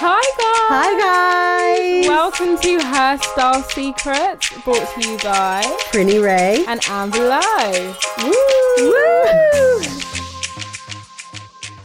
[0.00, 0.70] Hi guys!
[0.70, 2.08] Hi guys!
[2.08, 6.64] Welcome to Hairstyle Secrets, brought to you by Prinny Ray.
[6.68, 7.94] and Amber Lowe.
[8.22, 8.90] Woo!
[8.90, 9.80] Woo!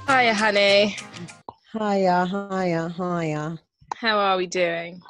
[0.07, 0.95] Hiya, honey.
[1.73, 3.57] Hiya, hiya, hiya.
[3.95, 5.01] How are we doing?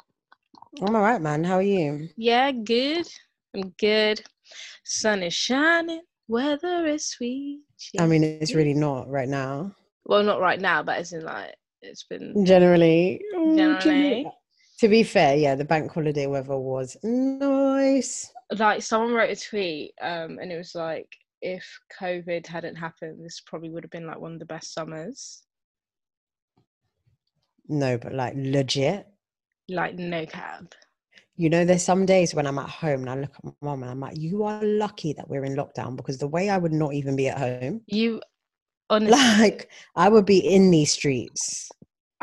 [0.80, 1.44] I'm alright, man.
[1.44, 2.08] How are you?
[2.16, 3.06] Yeah, good.
[3.54, 4.22] I'm good.
[4.84, 6.00] Sun is shining.
[6.28, 7.60] Weather is sweet.
[7.98, 9.72] I mean, it's really not right now.
[10.06, 13.20] well, not right now, but as in like it's been Generally.
[13.34, 14.26] mm, Generally.
[14.80, 18.30] To be fair, yeah, the bank holiday weather was nice.
[18.58, 21.08] like someone wrote a tweet, um, and it was like
[21.42, 21.64] if
[22.00, 25.42] COVID hadn't happened, this probably would have been like one of the best summers.
[27.68, 29.06] No, but like legit.
[29.68, 30.72] Like no cab.
[31.36, 33.82] You know, there's some days when I'm at home and I look at my mom
[33.82, 36.72] and I'm like, you are lucky that we're in lockdown because the way I would
[36.72, 38.20] not even be at home, You
[38.90, 41.70] honestly, like, I would be in these streets.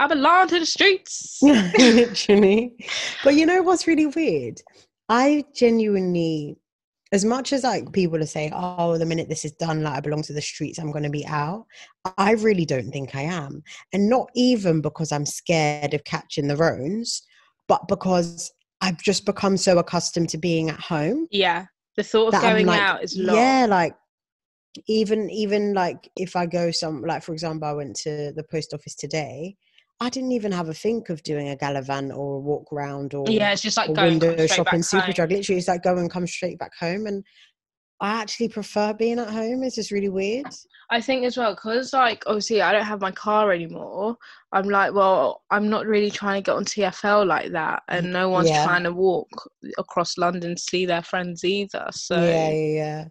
[0.02, 1.38] I belong to the streets.
[1.44, 2.74] literally.
[3.24, 4.60] But you know what's really weird?
[5.10, 6.58] I genuinely,
[7.12, 10.00] as much as like people are saying, "Oh, the minute this is done, like I
[10.00, 11.68] belong to the streets, I'm going to be out."
[12.18, 13.62] I really don't think I am,
[13.94, 17.22] and not even because I'm scared of catching the roans,
[17.68, 21.66] but because I've just become so accustomed to being at home yeah,
[21.96, 23.36] the thought of going like, out is long.
[23.36, 23.94] yeah, like
[24.88, 28.74] even even like if I go some like for example, I went to the post
[28.74, 29.58] office today.
[30.02, 33.30] I didn't even have a think of doing a gallivant or a walk round or
[33.30, 35.30] yeah, it's just like going window shopping, Superdrug.
[35.30, 37.06] Literally, it's like go and come straight back home.
[37.06, 37.24] And
[38.00, 39.62] I actually prefer being at home.
[39.62, 40.48] It's just really weird.
[40.90, 44.18] I think as well because like obviously I don't have my car anymore.
[44.52, 48.30] I'm like, well, I'm not really trying to get on TFL like that, and no
[48.30, 48.64] one's Yeah.
[48.64, 49.30] trying to walk
[49.78, 51.86] across London to see their friends either.
[51.92, 53.06] So Yeah, yeah, yeah.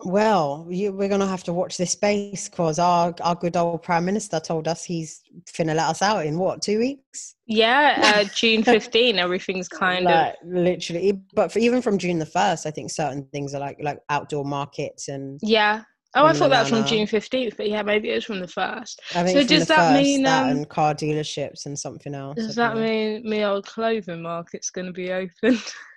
[0.00, 4.04] Well, you, we're gonna have to watch this space because our our good old prime
[4.04, 7.36] minister told us he's finna let us out in what two weeks?
[7.46, 12.66] yeah, uh, June 15, everything's kind like literally, but for, even from June the first,
[12.66, 15.82] I think certain things are like like outdoor markets and yeah.
[16.14, 18.48] Oh, I thought that was from June 15th, but yeah, maybe it was from the
[18.48, 19.02] first.
[19.14, 22.36] I think So does that first, mean, that um, and car dealerships and something else?
[22.36, 25.58] Does that mean me old clothing market's going to be open?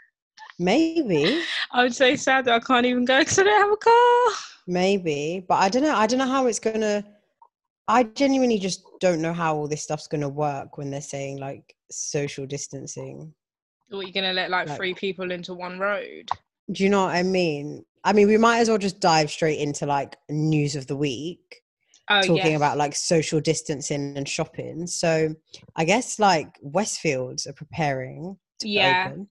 [0.60, 1.42] maybe?
[1.72, 4.44] I would say sad that I can't even go because I don't have a car.
[4.68, 5.96] Maybe, but I don't know.
[5.96, 7.04] I don't know how it's gonna.
[7.88, 11.76] I genuinely just don't know how all this stuff's gonna work when they're saying like
[11.90, 13.34] social distancing.
[13.92, 16.30] Or you're to let like Like- three people into one road?
[16.72, 17.84] Do you know what I mean?
[18.04, 21.64] I mean, we might as well just dive straight into like news of the week,
[22.12, 22.56] Oh, talking yes.
[22.58, 24.86] about like social distancing and shopping.
[24.86, 25.34] So
[25.76, 29.08] I guess like Westfields are preparing to Yeah.
[29.08, 29.30] open.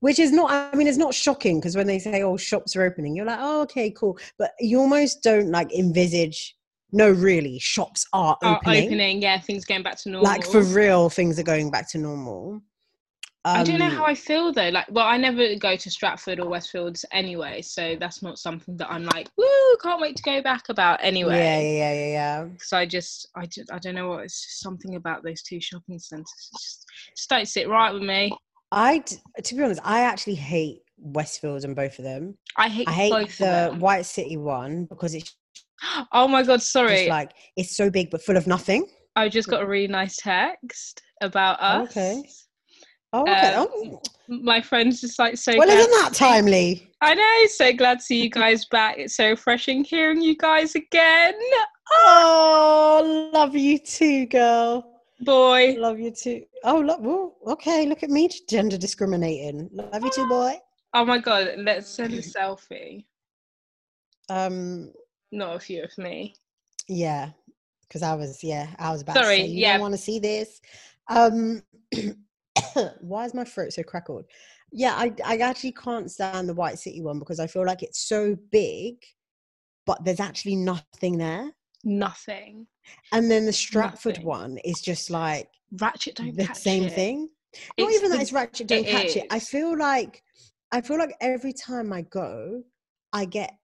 [0.00, 2.82] Which is not, I mean, it's not shocking because when they say, oh, shops are
[2.82, 4.18] opening, you're like, oh, okay, cool.
[4.38, 6.56] But you almost don't like envisage,
[6.92, 8.86] no, really, shops are Are opening.
[8.86, 9.22] opening.
[9.22, 10.30] yeah, things going back to normal.
[10.30, 12.62] Like for real, things are going back to normal.
[13.44, 14.70] I don't know how Um, I feel though.
[14.70, 18.90] Like, well, I never go to Stratford or Westfields anyway, so that's not something that
[18.90, 21.36] I'm like, woo, can't wait to go back about anyway.
[21.36, 22.44] Yeah, yeah, yeah, yeah, yeah.
[22.44, 24.24] Because I just, I just, I don't know what.
[24.24, 26.50] It's just something about those two shopping centres.
[26.60, 26.86] Just,
[27.16, 28.36] just don't sit right with me.
[28.72, 32.36] I, to be honest, I actually hate Westfield and both of them.
[32.56, 33.74] I hate, I hate the.
[33.78, 35.36] White City one because it's
[36.12, 37.08] Oh my god, sorry.
[37.08, 38.86] like it's so big but full of nothing.
[39.14, 41.90] I just got a really nice text about us.
[41.90, 42.22] Okay.
[43.12, 43.54] Oh, okay.
[43.54, 44.02] Um, oh.
[44.28, 45.56] My friend's just like so.
[45.56, 46.90] Well, isn't that timely?
[47.00, 47.46] I know.
[47.48, 48.98] So glad to see you guys back.
[48.98, 51.34] It's so refreshing hearing you guys again.
[51.92, 54.95] Oh, love you too, girl.
[55.20, 55.76] Boy.
[55.78, 56.44] Love you too.
[56.64, 57.00] Oh, look.
[57.00, 57.86] Well, okay.
[57.86, 59.68] Look at me, gender discriminating.
[59.72, 60.54] Love you too, boy.
[60.94, 61.48] Oh my god.
[61.58, 63.04] Let's send a selfie.
[64.28, 64.92] Um,
[65.32, 66.34] Not a few of me.
[66.88, 67.30] yeah,
[67.82, 69.72] because I was, yeah, I was about Sorry, to say, you yeah.
[69.74, 70.60] don't want to see this.
[71.08, 71.62] Um,
[73.00, 74.24] why is my throat so crackled?
[74.72, 78.00] Yeah, I, I actually can't stand the White City one because I feel like it's
[78.08, 78.96] so big,
[79.86, 81.52] but there's actually nothing there.
[81.86, 82.66] Nothing.
[83.12, 84.26] And then the Stratford Nothing.
[84.26, 85.48] one is just like
[85.80, 86.92] Ratchet don't the catch same it.
[86.92, 87.30] thing.
[87.78, 89.26] Not It's even the- that it's ratchet, don't it catch it.
[89.30, 90.22] I feel like,
[90.72, 92.62] I feel like every time I go,
[93.12, 93.54] I get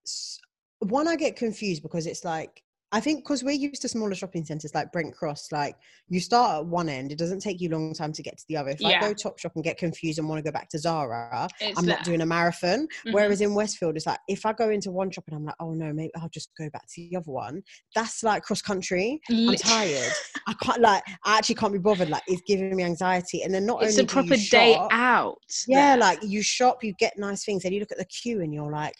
[0.79, 1.09] one.
[1.09, 2.62] I get confused because it's like
[2.95, 5.77] I think because we're used to smaller shopping centres like Brent Cross, like
[6.09, 8.57] you start at one end, it doesn't take you long time to get to the
[8.59, 8.69] other.
[8.71, 8.99] If Yeah.
[8.99, 11.79] I go Top Shop and get confused and want to go back to Zara, It's
[11.79, 12.87] I'm not doing a marathon.
[13.07, 13.13] Mhm.
[13.15, 15.73] Whereas in Westfield, it's like if I go into one shop and I'm like, oh
[15.73, 17.63] no, maybe I'll just go back to the other one.
[17.95, 19.21] That's like cross country.
[19.31, 20.13] I'm tired.
[20.47, 22.11] I can't like I actually can't be bothered.
[22.11, 23.43] Like it's giving me anxiety.
[23.43, 25.39] And then not It's only a do you proper day shop- out.
[25.67, 25.97] Yeah, there.
[25.97, 28.71] like you shop, you get nice things, and you look at the queue and you're
[28.71, 28.95] like,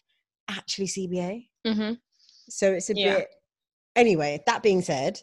[0.49, 1.49] actually CBA.
[1.67, 1.99] Mhm.
[2.49, 3.19] So it's a Yeah.
[3.19, 3.29] bit.
[3.97, 5.19] Anyway, that being said,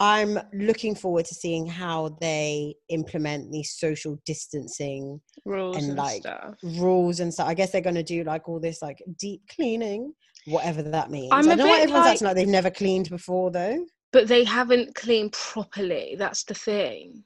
[0.00, 6.22] I'm looking forward to seeing how they implement these social distancing rules and, and, like,
[6.22, 6.54] stuff.
[6.62, 7.48] rules and stuff.
[7.48, 10.12] I guess they're going to do like all this like deep cleaning,
[10.46, 11.30] whatever that means.
[11.32, 13.84] I'm I know everyone's like- acting like they've never cleaned before, though.
[14.12, 16.14] But they haven't cleaned properly.
[16.18, 17.24] That's the thing.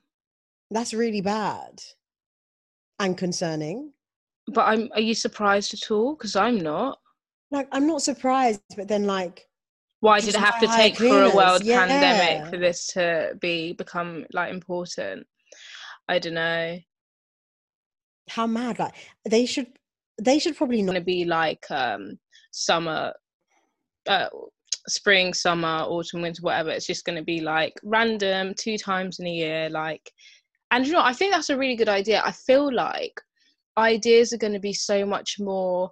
[0.70, 1.80] That's really bad
[2.98, 3.92] and concerning.
[4.48, 4.88] But I'm.
[4.94, 6.16] Are you surprised at all?
[6.16, 6.98] Because I'm not.
[7.50, 9.46] Like, I'm not surprised, but then like,
[10.02, 11.86] Why did it have to take for a world yeah.
[11.86, 15.24] pandemic for this to be become like important?
[16.08, 16.78] I don't know.
[18.28, 18.80] how mad?
[18.80, 18.94] Like,
[19.24, 19.68] they should,
[20.20, 21.04] they should probably not.
[21.04, 22.18] be like um
[22.50, 23.12] summer,
[24.08, 24.26] uh,
[24.88, 26.70] spring, summer, autumn, winter, whatever.
[26.70, 29.70] It's just going to be like random two times in a year.
[29.70, 30.10] Like,
[30.72, 32.22] and you know, I think that's a really good idea.
[32.24, 33.20] I feel like
[33.78, 35.90] ideas are going to be so much more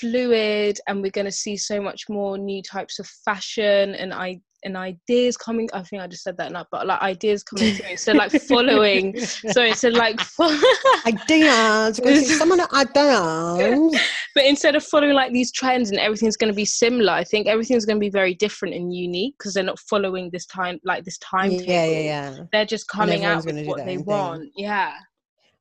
[0.00, 4.38] fluid and we're going to see so much more new types of fashion and i
[4.64, 8.12] and ideas coming i think i just said that enough but like ideas coming through
[8.12, 10.56] of like following so instead of like fo-
[11.06, 11.98] ideas.
[12.38, 14.00] Someone ideas.
[14.34, 17.48] but instead of following like these trends and everything's going to be similar i think
[17.48, 21.02] everything's going to be very different and unique because they're not following this time like
[21.04, 22.36] this time Yeah, yeah, yeah.
[22.52, 24.04] they're just coming out with what they thing.
[24.04, 24.94] want yeah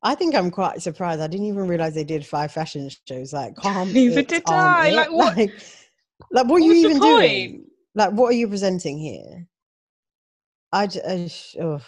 [0.03, 1.21] I think I'm quite surprised.
[1.21, 3.33] I didn't even realize they did five fashion shows.
[3.33, 3.93] Like, calm.
[3.93, 4.87] Neither it, did I.
[4.89, 4.93] it.
[4.93, 5.53] Like, what- Like,
[6.31, 7.03] like, what are you even point?
[7.19, 7.65] doing?
[7.95, 9.47] Like, what are you presenting here?
[10.71, 11.81] I, j- I, sh- ugh.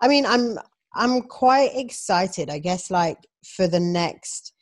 [0.00, 0.58] I mean, I'm,
[0.94, 2.50] I'm quite excited.
[2.50, 3.18] I guess, like
[3.56, 4.52] for the next.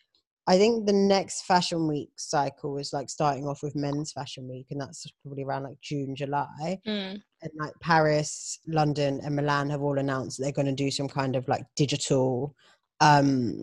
[0.49, 4.67] I think the next fashion week cycle is like starting off with men's fashion week,
[4.73, 6.81] and that's probably around like June, July.
[6.87, 7.23] Mm.
[7.43, 11.37] and like Paris, London, and Milan have all announced they're going to do some kind
[11.37, 12.55] of like digital.
[13.03, 13.57] Um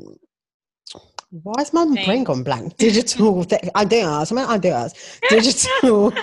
[1.31, 2.23] Why is my brain Thing.
[2.25, 2.77] gone blank?
[2.87, 4.93] Digital th- ideas, something ideas,
[5.29, 6.11] digital.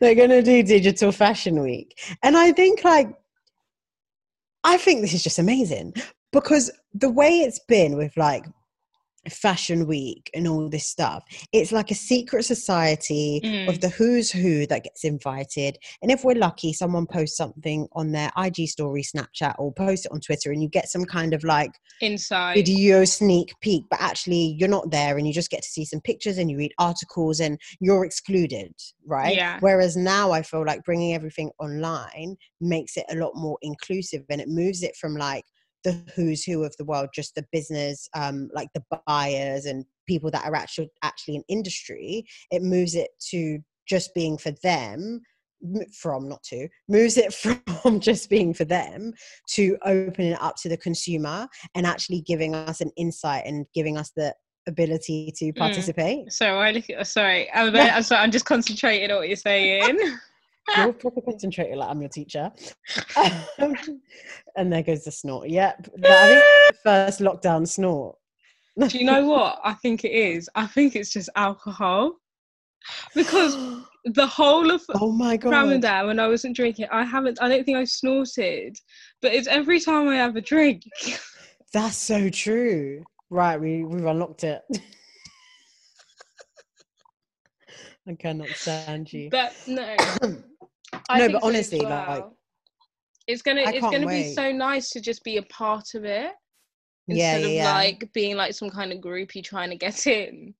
[0.00, 3.08] they're going to do digital fashion week, and I think like
[4.64, 5.94] I think this is just amazing
[6.32, 8.44] because the way it's been with like
[9.30, 13.80] fashion week and all this stuff it's like a secret society of Mm.
[13.80, 18.30] the who's who that gets invited and if we're lucky someone posts something on their
[18.44, 21.70] ig story snapchat or post it on twitter and you get some kind of like
[22.00, 25.84] inside video sneak peek but actually you're not there and you just get to see
[25.84, 28.72] some pictures and you read articles and you're excluded
[29.06, 29.58] right Yeah.
[29.60, 34.40] whereas now i feel like bringing everything online makes it a lot more inclusive and
[34.40, 35.44] it moves it from like
[35.84, 40.30] the who's who of the world just the business um like the buyers and people
[40.30, 43.58] that are actually actually in industry it moves it to
[43.88, 45.20] just being for them
[46.00, 47.32] from not to moves it
[47.82, 49.12] from just being for them
[49.48, 53.96] to opening it up to the consumer and actually giving us an insight and giving
[53.96, 54.34] us the
[54.66, 59.28] ability to participate So I look sorry, I'm, I'm sorry, I'm just concentrating on what
[59.28, 59.98] you're saying.
[60.76, 62.50] you're proper concentrating like I'm your teacher.
[63.58, 63.76] Um,
[64.56, 65.48] and there goes the snort.
[65.48, 65.88] Yep.
[65.98, 66.26] That- I
[66.70, 68.16] think first lockdown snort.
[68.78, 70.48] Do you know what I think it is?
[70.54, 72.16] I think it's just alcohol.
[73.14, 73.54] Because
[74.04, 75.50] the whole of oh my god.
[75.50, 78.76] Ramadan, when I wasn't drinking, I haven't, I don't think I snorted.
[79.20, 80.82] But it's every time I have a drink.
[81.72, 83.04] That's so true.
[83.30, 84.62] Right, we we've unlocked it.
[88.08, 89.30] I cannot stand you.
[89.30, 89.96] But no.
[91.08, 92.36] I No, but so honestly, like, well.
[93.26, 96.32] it's gonna I it's gonna be so nice to just be a part of it
[97.06, 97.72] yeah, instead yeah, of yeah.
[97.74, 100.54] like being like some kind of groupie trying to get in.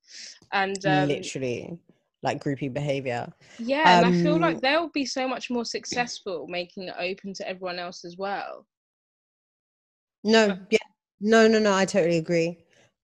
[0.52, 1.78] And um, literally
[2.22, 3.32] like groupie behavior.
[3.58, 7.34] yeah, and I feel Um, like they'll be so much more successful making it open
[7.34, 8.66] to everyone else as well.
[10.24, 10.78] No, yeah.
[11.20, 12.58] No, no, no, I totally agree.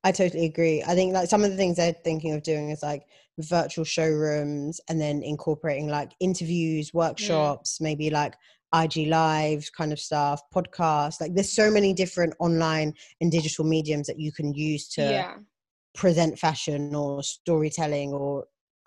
[0.04, 0.82] I totally agree.
[0.82, 3.06] I think like some of the things they're thinking of doing is like
[3.38, 6.94] virtual showrooms and then incorporating like interviews, mm.
[6.94, 8.34] workshops, maybe like
[8.74, 11.20] IG live kind of stuff, podcasts.
[11.20, 15.34] Like there's so many different online and digital mediums that you can use to yeah.
[15.94, 18.44] present fashion or storytelling or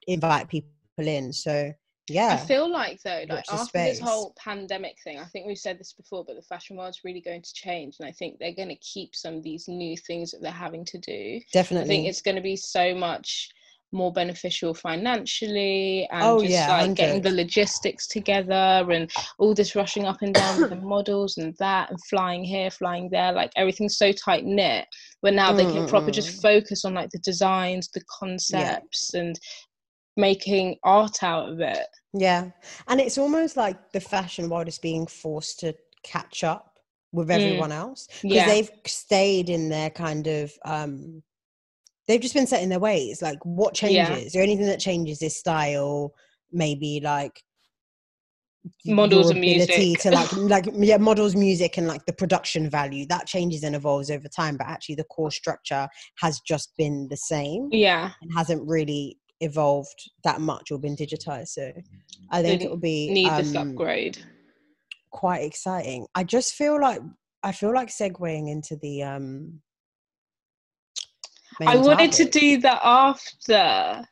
[0.08, 1.34] invite people in.
[1.34, 1.74] So
[2.10, 2.40] yeah.
[2.42, 5.94] I feel like though, like after this whole pandemic thing, I think we've said this
[5.94, 8.76] before, but the fashion world's really going to change, and I think they're going to
[8.76, 11.40] keep some of these new things that they're having to do.
[11.54, 13.50] Definitely, I think it's going to be so much
[13.92, 19.76] more beneficial financially and Oh, just yeah, like getting the logistics together and all this
[19.76, 23.52] rushing up and down with the models and that and flying here flying there like
[23.56, 24.86] everything's so tight knit
[25.22, 29.40] but now they can proper just focus on like the designs the concepts and
[30.18, 31.88] making art out of it.
[32.14, 32.52] Yeah.
[32.88, 36.80] And it's almost like the fashion world is being forced to catch up
[37.14, 37.36] with Mm.
[37.36, 38.46] everyone else because yeah.
[38.46, 41.22] they've stayed in their kind of um
[42.12, 44.08] they've just been set in their ways like what Yeah.
[44.08, 46.14] changes or anything that changes is style
[46.52, 47.42] maybe like
[48.86, 50.00] Models and music.
[50.02, 54.12] to like like yeah models music and like the production value that changes and evolves
[54.12, 55.88] over time but actually the core structure
[56.20, 61.48] has just been the same yeah and hasn't really evolved that much or been digitized
[61.48, 61.72] so
[62.30, 64.20] i think it will be need this um, upgrade
[65.12, 66.08] quite exciting.
[66.16, 67.02] I just feel like
[67.44, 69.62] I feel like segueing into the um.
[71.68, 74.04] I wanted to do that after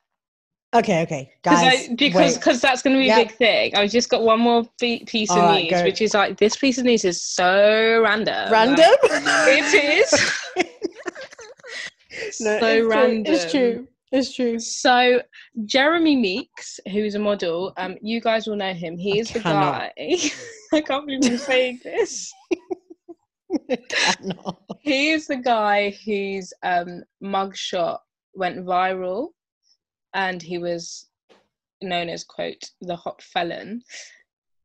[0.71, 1.89] Okay, okay, guys.
[1.89, 3.17] I, because because that's going to be Yep.
[3.17, 3.75] a big thing.
[3.75, 5.83] I've just got one more be- piece of Alright, news, go.
[5.83, 8.51] which is like this piece of news is so random.
[8.51, 8.77] random.
[8.77, 10.13] Like, it is
[12.41, 13.33] No, so it's true, random.
[13.33, 13.87] It's true.
[14.11, 14.59] It's true.
[14.59, 15.21] So
[15.65, 18.95] Jeremy Meeks, who's a model, um, you guys will know him.
[18.95, 19.91] He I is the cannot.
[19.97, 20.19] guy.
[20.73, 22.31] I can't believe I'm saying this.
[23.89, 24.61] Cannot.
[24.81, 27.99] He is the guy whose um, mugshot
[28.33, 29.29] went viral,
[30.13, 31.07] and he was
[31.81, 33.81] known as quote the hot felon.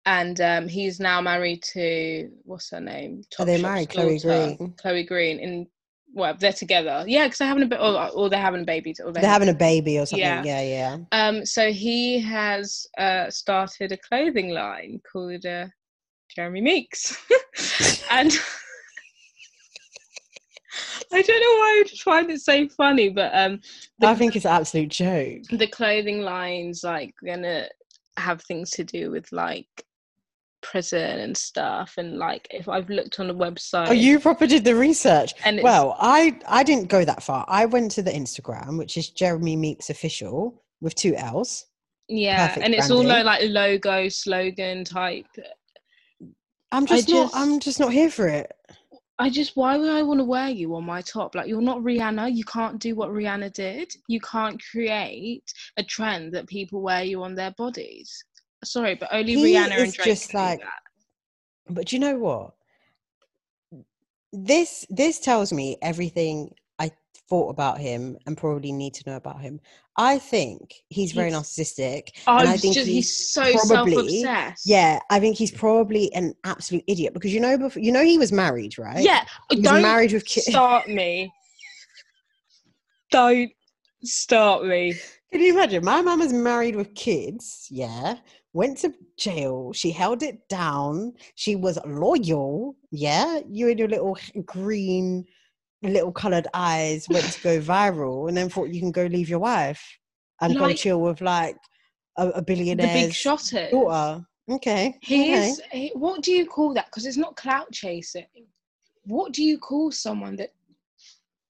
[0.07, 3.23] And um, he's now married to what's her name?
[3.39, 3.89] Are they married?
[3.89, 4.75] Chloe Green?
[4.77, 5.39] Chloe Green.
[5.39, 5.67] In
[6.15, 7.05] well, they're together.
[7.07, 8.95] Yeah, because they're having a bit, or, or they're having a baby.
[9.05, 10.25] Or They're having a baby or something.
[10.25, 10.43] Yeah.
[10.45, 10.97] Yeah, yeah.
[11.13, 15.67] Um, so he has uh, started a clothing line called uh,
[16.35, 17.17] Jeremy Meeks,
[18.11, 18.33] and
[21.15, 23.61] I don't know why I just find it so funny, but um,
[23.99, 25.43] the, I think it's an absolute joke.
[25.51, 27.69] the clothing line's like gonna
[28.17, 29.67] have things to do with like
[30.63, 34.65] prison and stuff, and like if I've looked on the website, Oh, you proper did
[34.65, 35.35] the research.
[35.45, 37.45] and it's, Well, I I didn't go that far.
[37.49, 41.67] I went to the Instagram, which is Jeremy Meeks official with two L's.
[42.09, 43.27] yeah, perfect and it's all branding.
[43.27, 45.27] like logo slogan type
[46.73, 47.23] I'm I just not.
[47.25, 48.53] just- I'm just not here for it.
[49.19, 51.35] I just why would I want to wear you on my top?
[51.35, 52.35] Like you're not Rihanna.
[52.35, 53.95] You can't do what Rihanna did.
[54.09, 58.25] You can't create a trend that people wear you on their bodies.
[58.65, 60.69] Sorry, but only He Rihanna and Drake just like- that.
[61.71, 62.55] But you know what?
[64.33, 66.55] This this tells me everything
[67.29, 69.61] thought about him and probably need to know about him.
[69.97, 72.09] I think he's very He's- narcissistic.
[72.27, 74.67] Oh, and I think just, he's he's so probably- self-obsessed.
[74.67, 78.19] Yeah, I think he's probably an absolute idiot because you know before you know he
[78.19, 79.03] was married, right?
[79.05, 79.25] yeah.
[79.51, 80.47] he was Don't married with kids.
[80.51, 81.33] start me.
[83.11, 83.51] Don't
[84.03, 84.95] start me.
[85.33, 85.85] Can you imagine?
[85.85, 88.17] My mum is married with kids, yeah,
[88.53, 89.73] went to jail.
[89.73, 91.15] She held it down.
[91.35, 93.41] She was loyal, yeah.
[93.49, 95.25] You and your little green,
[95.91, 99.39] little colored eyes went to go viral and then thought you can go leave your
[99.39, 99.83] wife
[100.41, 101.57] and go Like- chill with like
[102.19, 103.71] a, a The billionaire's big shotters.
[103.71, 104.25] daughter.
[104.51, 104.99] Okay.
[105.03, 105.49] He okay.
[105.49, 105.61] is.
[105.73, 106.87] He, what do you call that?
[106.87, 108.27] Because it's not clout chasing.
[109.05, 110.51] What do you call someone that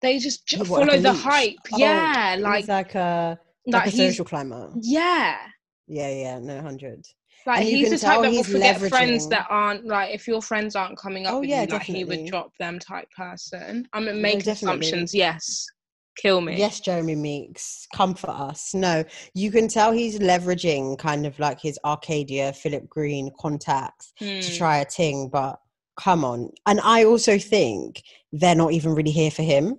[0.01, 1.55] they just What, follow a the hype?
[1.73, 4.71] Oh, yeah, like like a like like a social climber.
[4.81, 5.39] yeah,
[5.87, 7.05] Yeah, yeah, no hundred.
[7.47, 10.75] Like And he's the type that will forget friends that aren't like if your friends
[10.77, 13.87] aren't coming up Oh, with yeah, you, like he would drop them type person.
[13.93, 14.87] I'm No, making definitely.
[14.87, 15.15] assumptions.
[15.15, 15.67] Yes,
[16.17, 16.57] kill me.
[16.57, 18.73] Yes, Jeremy Meeks, comfort us.
[18.75, 24.41] No, you can tell he's leveraging kind of like his Arcadia, Philip Green contacts Hmm.
[24.41, 25.59] to try a ting, but
[25.99, 26.51] come on.
[26.67, 29.77] And I also think they're not even really here for him.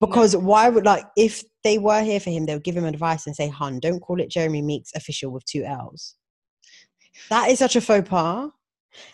[0.00, 3.26] Because why would like if they were here for him, they would give him advice
[3.26, 6.14] and say, Hun, don't call it Jeremy Meeks official with two L's.
[7.30, 8.50] That is such a faux pas.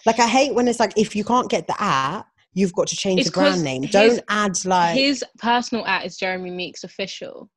[0.07, 2.97] Like I hate when it's like if you can't get the app, you've got to
[2.97, 3.83] change It's the brand name.
[3.83, 7.49] his- Don't add like His personal at is Jeremy Meeks official.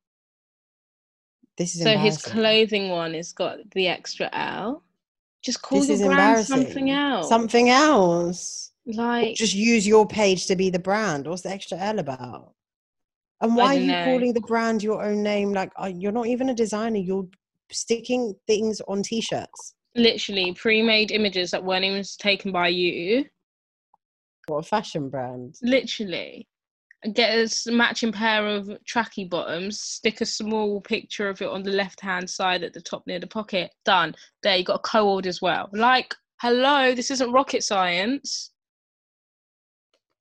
[1.58, 4.82] this is So his clothing one has got the extra L.
[5.42, 7.28] Just call This your brand something else.
[7.28, 8.72] Something else.
[8.86, 11.26] Or like just use your page to be the brand.
[11.26, 12.54] What's the extra L about?
[13.40, 14.04] And why are you know.
[14.04, 15.52] calling the brand your own name?
[15.52, 16.98] Like you're not even a designer.
[16.98, 17.26] You're
[17.70, 19.74] sticking things on t-shirts.
[19.94, 23.24] Literally pre-made images that weren't even taken by you.
[24.46, 25.56] What a fashion brand.
[25.62, 26.48] Literally.
[27.12, 31.70] Get a matching pair of tracky bottoms, stick a small picture of it on the
[31.70, 33.70] left hand side at the top near the pocket.
[33.84, 34.14] Done.
[34.42, 35.68] There, you got a code as well.
[35.72, 38.52] Like, hello, this isn't rocket science.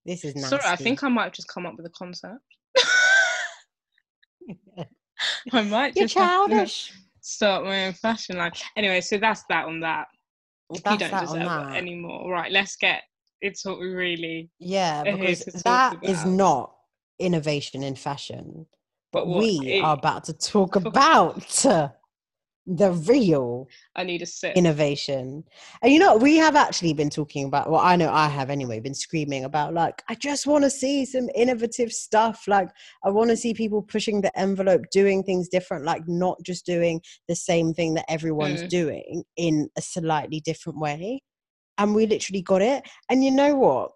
[0.05, 0.57] This is nasty.
[0.57, 2.41] Sorry, I think I might have just come up with a concept.
[5.53, 6.91] I might You're childish.
[7.23, 8.51] Start my own fashion line.
[8.75, 10.07] Anyway, so that's that on that.
[10.71, 11.73] you That's don't that deserve that.
[11.73, 12.31] it anymore.
[12.31, 13.01] Right, let's get
[13.41, 16.75] it's what we really Yeah, because that is not
[17.19, 18.65] innovation in fashion.
[19.11, 21.65] But what we it- are about to talk about
[22.65, 24.55] the real I need a sip.
[24.55, 25.43] innovation.
[25.81, 28.79] And you know, we have actually been talking about, well, I know I have anyway,
[28.79, 32.43] been screaming about like, I just want to see some innovative stuff.
[32.47, 32.69] Like,
[33.03, 37.01] I want to see people pushing the envelope, doing things different, like not just doing
[37.27, 38.69] the same thing that everyone's Mm.
[38.69, 41.21] doing in a slightly different way.
[41.77, 42.87] And we literally got it.
[43.09, 43.91] And you know what?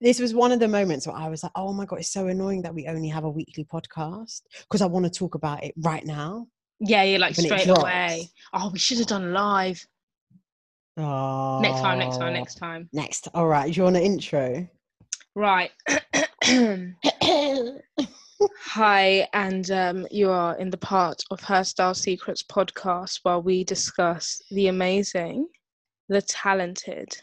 [0.00, 2.26] This was one of the moments where I was like, oh my God, it's so
[2.26, 5.74] annoying that we only have a weekly podcast because I want to talk about it
[5.78, 6.48] right now.
[6.82, 8.28] Yeah, yeah, like straight away.
[8.52, 9.86] Oh, we should have done live.
[10.96, 12.88] Oh, Next time, next time, next time.
[12.92, 13.28] Next.
[13.34, 13.72] All right.
[13.72, 14.68] Do you want an intro?
[15.34, 15.70] Right.
[18.64, 24.42] Hi, and um, you are in the part of Hairstyle Secrets podcast where we discuss
[24.50, 25.46] the amazing,
[26.08, 27.16] the talented,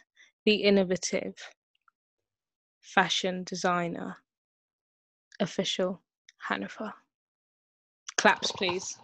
[0.45, 1.35] the innovative
[2.81, 4.15] fashion designer,
[5.41, 6.01] official
[6.49, 6.93] Hanifa.
[8.17, 8.97] Claps, please.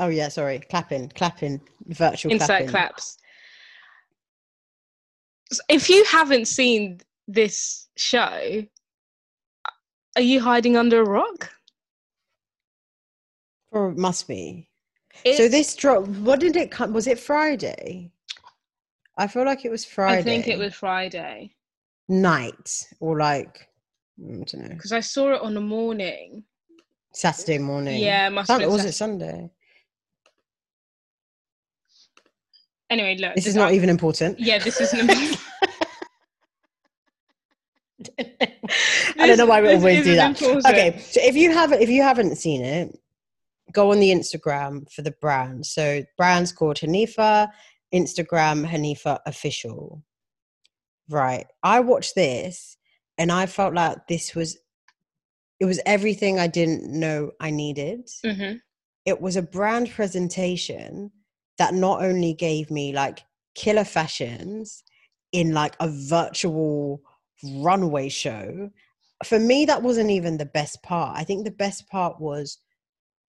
[0.00, 0.60] Oh yeah, sorry.
[0.70, 2.68] Clapping, clapping, virtual Insert clapping.
[2.68, 3.18] claps.
[5.68, 8.64] If you haven't seen this show,
[10.16, 11.50] are you hiding under a rock?
[13.70, 14.68] Or must be.
[15.24, 16.06] so this drop.
[16.06, 16.92] What did it come?
[16.92, 18.10] Was it Friday?
[19.16, 20.20] I feel like it was Friday.
[20.20, 21.54] I think it was Friday
[22.08, 23.68] night or like
[24.20, 26.44] mm, I don't know because I saw it on the morning.
[27.12, 28.00] Saturday morning.
[28.00, 29.50] Yeah, must Sun- was it Sunday?
[32.90, 33.34] Anyway, look.
[33.34, 34.40] This is not even important.
[34.40, 35.00] Yeah, this isn't.
[35.00, 35.38] important.
[39.18, 40.40] I don't know why we always do that.
[40.40, 40.66] important.
[40.66, 42.96] Okay, so if you haven't if you haven't seen it,
[43.72, 45.66] go on the Instagram for the brand.
[45.66, 47.48] So brand's called Hanifa,
[47.94, 50.02] Instagram Hanifa official.
[51.10, 51.46] Right.
[51.62, 52.76] I watched this
[53.16, 54.58] and I felt like this was
[55.60, 58.08] it was everything I didn't know I needed.
[58.24, 58.54] hmm
[59.04, 61.10] It was a brand presentation
[61.58, 64.82] that not only gave me like killer fashions
[65.32, 67.02] in like a virtual
[67.56, 68.70] runway show.
[69.24, 71.18] For me, that wasn't even the best part.
[71.18, 72.58] I think the best part was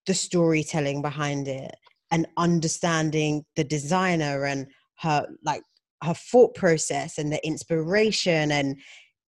[0.06, 1.74] the storytelling behind it
[2.10, 4.66] and understanding the designer and
[4.98, 5.62] her like
[6.02, 8.76] her thought process and the inspiration and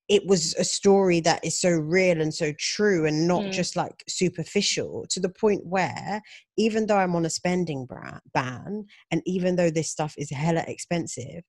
[0.09, 3.53] it was a story that is so real and so true and not Mm.
[3.53, 6.21] just like superficial to the point where
[6.57, 7.87] even though i'm on a spending
[8.35, 11.43] ban and even though this stuff is hella expensive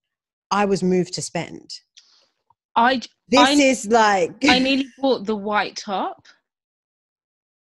[0.52, 1.70] i was moved to spend
[2.76, 6.28] I this I- is like I nearly bought the white top.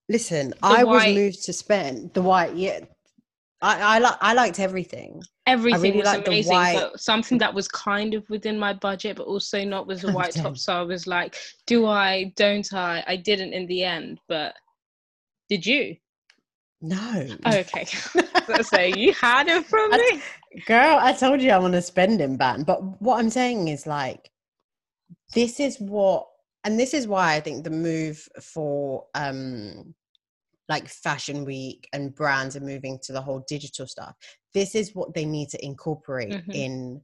[0.09, 2.81] listen i was moved to spend the white yeah
[3.63, 8.13] i i, li- I liked everything Everything really was amazing, but something that was kind
[8.13, 10.59] of within my budget, but also not was a white top.
[10.59, 12.35] So I was like, "Do I?
[12.37, 14.53] Don't I?" I didn't in the end, but
[15.49, 15.97] did you?
[16.83, 17.87] no Oh, okay.
[18.63, 20.23] so you had it from I- me.
[20.67, 22.65] Girl, I told you I'm on a spending ban.
[22.65, 24.31] But what I'm saying is like,
[25.35, 26.27] this is what,
[26.65, 29.95] and this is why I think the move for um
[30.69, 34.15] like fashion week and brands are moving to the whole digital stuff.
[34.55, 36.55] This is what they need to incorporate Mhm.
[36.55, 37.01] in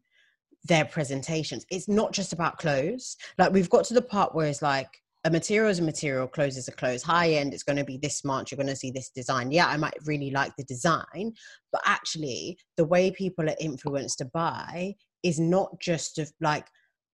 [0.65, 1.65] their presentations.
[1.71, 3.17] It's not just about clothes.
[3.39, 4.89] Like we've got to the part where it's like
[5.25, 7.03] a material is a material, clothes is a clothes.
[7.03, 8.51] High end, it's going to be this much.
[8.51, 9.51] You're going to see this design.
[9.51, 11.33] Yeah, I might really like the design,
[11.73, 16.67] but actually, the way people are influenced to buy is not just of like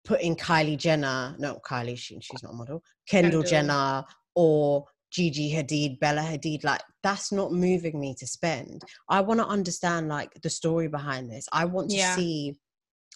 [0.05, 3.51] putting Kylie Jenner, no, Kylie, she, she's not a model, Kendall, Kendall.
[3.51, 6.65] Jenner or Gigi Hadid, Bella Hadid.
[6.65, 8.83] Like, that's not moving me to spend.
[9.09, 11.49] I want to understand like the story behind this.
[11.53, 12.15] I want to Yeah.
[12.15, 12.57] see.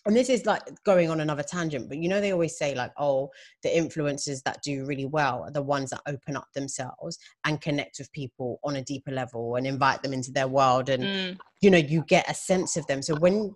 [0.07, 2.93] And this is like going on another tangent, but you know, they always say, like,
[2.99, 3.31] oh,
[3.63, 7.99] the influencers that do really well are the ones that open up themselves and connect
[7.99, 10.91] with people on a deeper level and invite them into their world.
[10.91, 11.39] And Mm.
[11.61, 13.55] you know you get a sense of them so when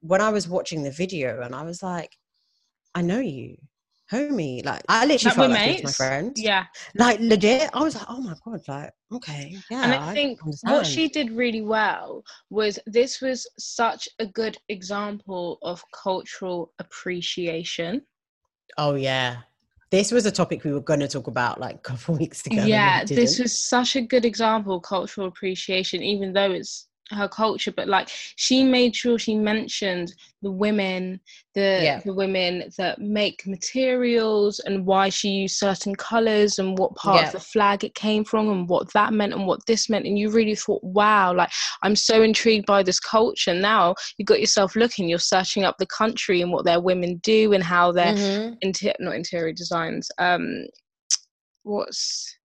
[0.00, 2.16] when i was watching the video and i was like
[2.94, 3.56] i know you
[4.10, 5.96] homie like i literally Like, felt like he was my mates.
[5.96, 6.32] friend.
[6.36, 6.64] Yeah,
[6.96, 10.86] like legit i was like oh my god like okay yeah and I think what
[10.86, 18.02] she did really well was this was such a good example of cultural appreciation.
[18.78, 19.38] oh yeah.
[19.90, 22.62] This was a topic we were going to talk about like a couple weeks ago
[22.64, 27.88] yeah this was such a good example cultural appreciation even though it's her culture but
[27.88, 31.20] like she made sure she mentioned the women
[31.54, 32.00] the Yeah.
[32.04, 37.26] the women that make materials and why she used certain colors and what part Yeah.
[37.26, 40.18] of the flag it came from and what that meant and what this meant and
[40.18, 41.50] you really thought wow like
[41.82, 45.86] i'm so intrigued by this culture now you got yourself looking you're searching up the
[45.86, 48.56] country and what their women do and how their Mhm.
[48.60, 50.66] inter- not interior designs um
[51.64, 52.37] what's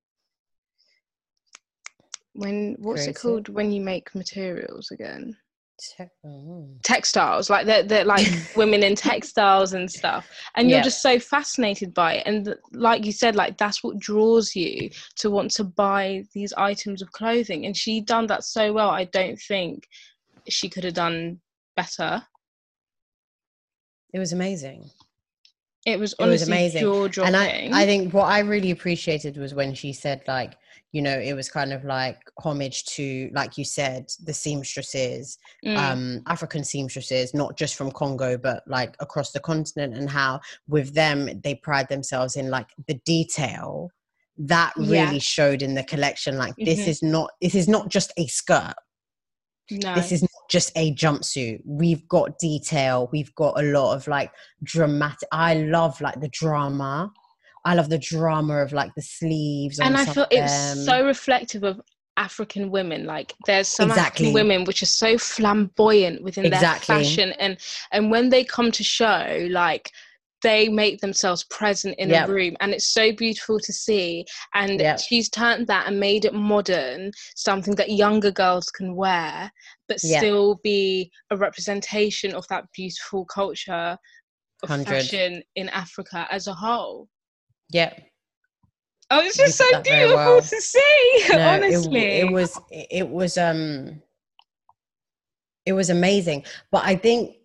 [2.33, 5.35] when what's it called when you make materials again
[5.97, 6.69] Te- oh.
[6.83, 10.83] textiles like they're, they're like women in textiles and stuff and you're Yeah.
[10.83, 14.89] just so fascinated by it and th- like you said like that's what draws you
[15.17, 19.03] to want to buy these items of clothing and she done that so well i
[19.05, 19.87] don't think
[20.47, 21.39] she could have done
[21.75, 22.21] better
[24.13, 24.89] It was amazing.
[25.85, 26.81] it was It was amazing.
[26.81, 30.53] jaw dropping And I, I think what I really appreciated was when she said, like,
[30.93, 35.75] you know, it was kind of like homage to, like you said, the seamstresses, Mm,
[35.77, 40.93] um, African seamstresses, not just from Congo, but like across the continent, and how with
[40.93, 43.89] them they pride themselves in like the detail
[44.37, 45.07] that Yeah.
[45.09, 46.37] really showed in the collection.
[46.37, 46.87] Like, this Mhm.
[46.87, 48.75] is not, this is not just a skirt.
[49.71, 51.61] no This is not just a jumpsuit.
[51.65, 53.09] We've got detail.
[53.11, 54.31] We've got a lot of like
[54.63, 55.27] dramatic.
[55.31, 57.11] I love like the drama.
[57.65, 59.79] I love the drama of like the sleeves.
[59.79, 61.81] and I feel it's so reflective of
[62.17, 63.05] African women.
[63.05, 64.27] Like there's some Exactly.
[64.27, 66.95] African women which are so flamboyant within Exactly.
[66.95, 67.57] their fashion, and
[67.91, 69.91] and when they come to show, like
[70.41, 72.27] they make themselves present in Yep.
[72.27, 74.25] a room, and it's so beautiful to see.
[74.53, 74.99] And Yep.
[74.99, 79.49] she's turned that and made it modern, something that younger girls can wear,
[79.87, 80.19] but Yeah.
[80.19, 83.97] still be a representation of that beautiful culture
[84.63, 84.85] of 100.
[84.85, 87.07] fashion in Africa as a whole.
[87.69, 87.93] Yeah.
[89.09, 90.41] Oh, it's just so beautiful well.
[90.41, 91.25] to see.
[91.29, 94.01] No, it- honestly, it, was it was um
[95.65, 96.43] it was amazing.
[96.71, 97.35] But I think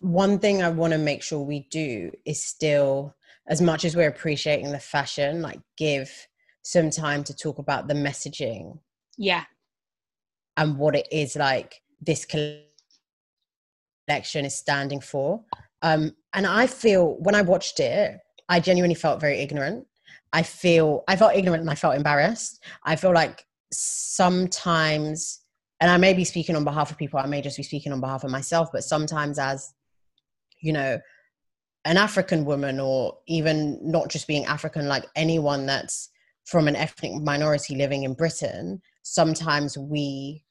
[0.00, 3.16] one thing I want to make sure we do is still,
[3.48, 6.10] as much as we're appreciating the fashion, like give
[6.62, 8.78] some time to talk about the messaging
[9.16, 9.44] yeah,
[10.56, 12.62] and what it is like this collection
[14.44, 15.42] is standing for.
[15.82, 18.18] Um, and I feel when I watched it,
[18.48, 19.86] I genuinely felt very ignorant.
[20.32, 22.62] I feel I felt ignorant and I felt embarrassed.
[22.84, 25.40] I feel like sometimes,
[25.80, 28.00] and I may be speaking on behalf of people, I may just be speaking on
[28.00, 29.72] behalf of myself, but sometimes as
[30.60, 30.98] you know,
[31.84, 36.10] an African woman, or even not just being African, like anyone that's
[36.44, 40.44] from an ethnic minority living in Britain, sometimes we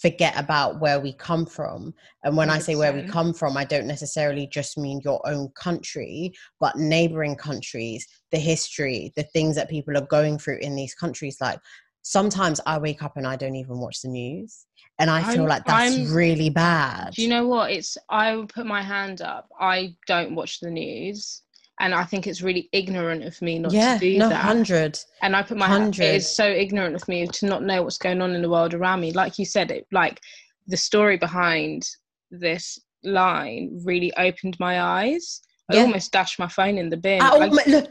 [0.00, 1.94] forget about where we come from.
[2.24, 5.48] And when I say where we come from, I don't necessarily just mean your own
[5.54, 10.94] country, but neighboring countries, the history, the things that people are going through in these
[10.94, 11.38] countries.
[11.40, 11.58] Like
[12.02, 14.66] sometimes I wake up and I don't even watch the news.
[14.98, 17.14] And I feel I'm- like that's I'm- really bad.
[17.14, 17.70] Do you know what?
[17.70, 19.48] It's I put my hand up.
[19.58, 21.42] I don't watch the news,
[21.82, 24.44] and I think it's really ignorant of me not yeah, to do no, that.
[24.44, 24.98] 100.
[25.20, 26.02] And I put my 100.
[26.02, 29.00] is so ignorant of me to not know what's going on in the world around
[29.00, 29.10] me.
[29.12, 30.20] Like you said, it like
[30.68, 31.82] the story behind
[32.30, 35.42] this line really opened my eyes.
[35.70, 35.82] I Yeah.
[35.82, 37.20] almost dashed my phone in the bin.
[37.20, 37.90] I I- almost, look,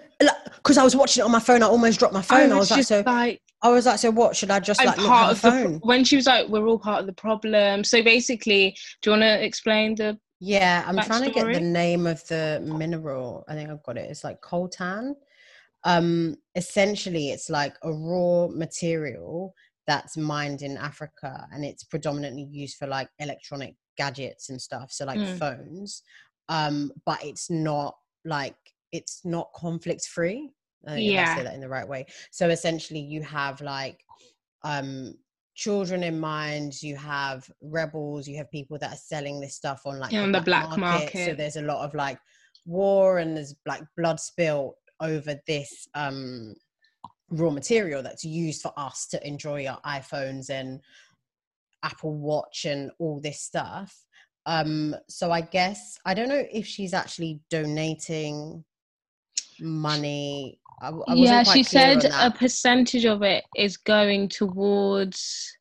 [0.55, 2.51] because I was watching it on my phone, I almost dropped my phone.
[2.53, 4.37] I was, like, just so like, I was like, so what?
[4.37, 5.79] Should I just like part a of the phone?
[5.83, 9.23] when she was like, "We're all part of the problem." So basically, do you want
[9.23, 10.17] to explain the?
[10.43, 13.45] Yeah, I'm trying to get the name of the mineral.
[13.47, 14.09] I think I've got it.
[14.09, 15.13] It's like coltan.
[15.83, 19.53] Um, essentially, it's like a raw material
[19.85, 24.91] that's mined in Africa, and it's predominantly used for like electronic gadgets and stuff.
[24.91, 25.27] So like Mm.
[25.27, 26.01] phones.
[26.49, 28.57] Um, but it's not like
[28.91, 30.51] it's not conflict free.
[30.87, 31.25] I think I Yeah.
[31.25, 32.07] say that in the right way.
[32.31, 34.03] So essentially, you have like
[34.63, 35.15] um
[35.53, 39.99] children in mind you have rebels you have people that are selling this stuff on
[39.99, 41.25] like Yeah, on the black market.
[41.25, 42.17] so there's a lot of like
[42.65, 46.53] war and there's like blood spilt over this um
[47.29, 50.79] raw material that's used for us to enjoy our iphones and
[51.83, 53.93] apple watch and all this stuff
[54.45, 58.63] um so i guess i don't know if she's actually donating
[59.59, 65.51] money I, I yeah, she said a percentage of it is going towards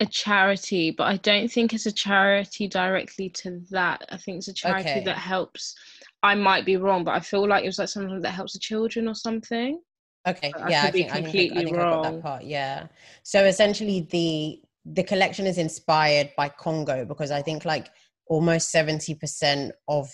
[0.00, 4.04] a charity, but I don't think it's a charity directly to that.
[4.10, 5.04] I think it's a charity Okay.
[5.04, 5.74] that helps.
[6.22, 8.58] I might be wrong, but I feel like it was like something that helps the
[8.58, 9.80] children or something.
[10.28, 12.02] Okay, I yeah, could I be think, I think, I, I completely think I got
[12.02, 12.02] wrong.
[12.02, 12.44] that part.
[12.44, 12.86] Yeah.
[13.22, 17.88] So essentially, the the collection is inspired by Congo because I think like
[18.26, 20.10] almost seventy percent of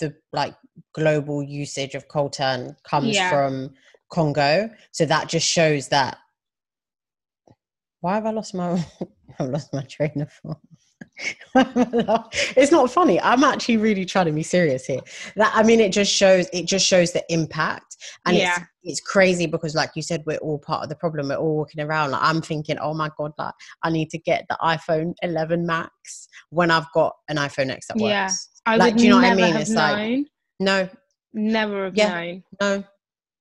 [0.00, 0.54] the like
[0.94, 3.30] global usage of coltan comes Yeah.
[3.30, 3.70] from
[4.10, 4.70] Congo.
[4.92, 6.18] So that just shows that
[8.00, 8.84] Why have I lost my?
[9.38, 10.58] I've lost my train of thought.
[12.56, 13.20] it's not funny.
[13.20, 15.00] I'm actually really trying to be serious here.
[15.36, 16.46] That I mean, it just shows.
[16.52, 18.56] It just shows the impact, and Yeah.
[18.56, 21.28] it's it's crazy because, like you said, we're all part of the problem.
[21.28, 22.10] We're all walking around.
[22.12, 26.28] Like I'm thinking, oh my god, like I need to get the iPhone 11 Max
[26.50, 28.10] when I've got an iPhone X that works.
[28.10, 28.28] Yeah.
[28.66, 29.56] I Like, would do you know what I mean?
[29.56, 30.26] It's like-
[30.58, 30.88] No,
[31.32, 32.08] never have Yeah.
[32.20, 32.42] known.
[32.60, 32.84] no,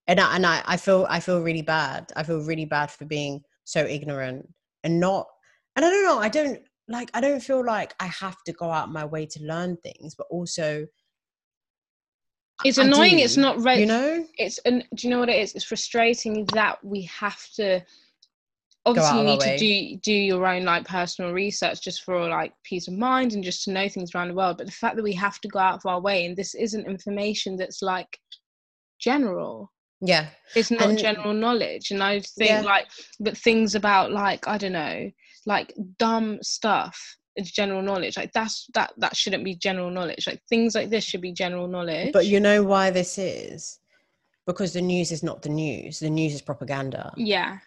[0.07, 2.11] and I, and I, I feel I feel really bad.
[2.15, 4.47] I feel really bad for being so ignorant
[4.83, 5.27] and not.
[5.75, 6.19] And I don't know.
[6.19, 7.09] I don't like.
[7.13, 10.27] I don't feel like I have to go out my way to learn things, but
[10.29, 10.85] also
[12.63, 13.19] It's annoying.
[13.19, 16.45] It's not re- You know, it's and do you know what it is it's frustrating
[16.53, 17.81] that we have to
[18.85, 22.87] obviously you need to do do your own like personal research just for like peace
[22.87, 24.57] of mind and just to know things around the world.
[24.57, 26.85] But the fact that we have to go out of our way and this isn't
[26.85, 28.19] information that's like
[28.99, 29.71] general.
[30.01, 31.91] Yeah, it's not And- general knowledge.
[31.91, 32.61] And i think Yeah.
[32.61, 32.87] like
[33.19, 35.09] but things about like i don't know
[35.45, 38.17] like dumb stuff is general knowledge.
[38.17, 40.25] Like that's that that shouldn't be general knowledge.
[40.27, 42.13] Like things like this should be general knowledge.
[42.13, 43.79] But you know why this is?
[44.47, 45.99] Because the news is not the news.
[45.99, 47.13] The news is propaganda.
[47.17, 47.59] yeah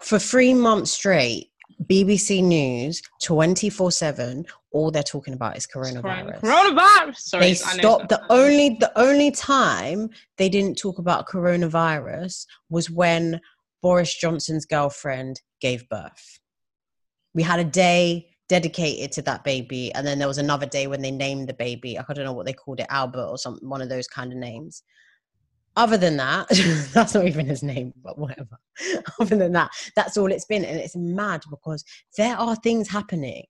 [0.00, 1.50] For three months straight,
[1.84, 6.40] BBC News, twenty four seven, all they're talking about is coronavirus.
[6.40, 10.98] coronavirus sorry they I know it's stopped the only the only time they didn't talk
[10.98, 13.40] about coronavirus was when
[13.82, 16.38] Boris Johnson's girlfriend gave birth.
[17.34, 21.02] We had a day dedicated to that baby, and then there was another day when
[21.02, 21.98] they named the baby.
[21.98, 24.38] I don't know what they called it, Albert or some one of those kind of
[24.38, 24.82] names.
[25.76, 26.48] Other than that,
[26.92, 28.58] that's not even his name, but whatever.
[29.20, 31.84] Other than that, that's all it's been, and it's mad because
[32.16, 33.44] there are things happening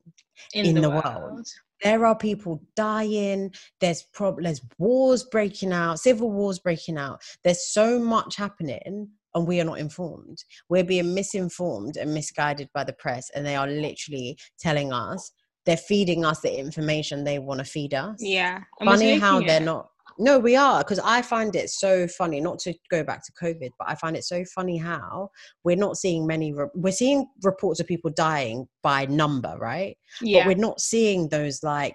[0.55, 1.47] in the world.
[1.83, 7.67] there are people dying there's prob- there's wars breaking out civil wars breaking out there's
[7.75, 12.93] so much happening and we are not informed we're being misinformed and misguided by the
[12.95, 15.31] press and they are literally telling us
[15.67, 18.61] they're feeding us the information they want to feed us Yeah.
[18.81, 22.07] and we're funny how taking they're not no we are because i find it so
[22.09, 25.29] funny not to go back to covid but i find it so funny how
[25.65, 29.97] we're not seeing many re- we're seeing reports of people dying by number right?
[30.21, 30.41] Yeah.
[30.45, 31.95] but we're not seeing those like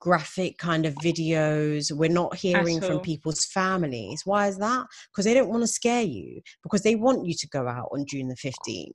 [0.00, 4.22] graphic kind of videos we're not hearing from people's families.
[4.24, 4.86] Why is that?
[5.12, 8.04] Because they don't want to scare you because they want you to go out on
[8.08, 8.92] june the 15th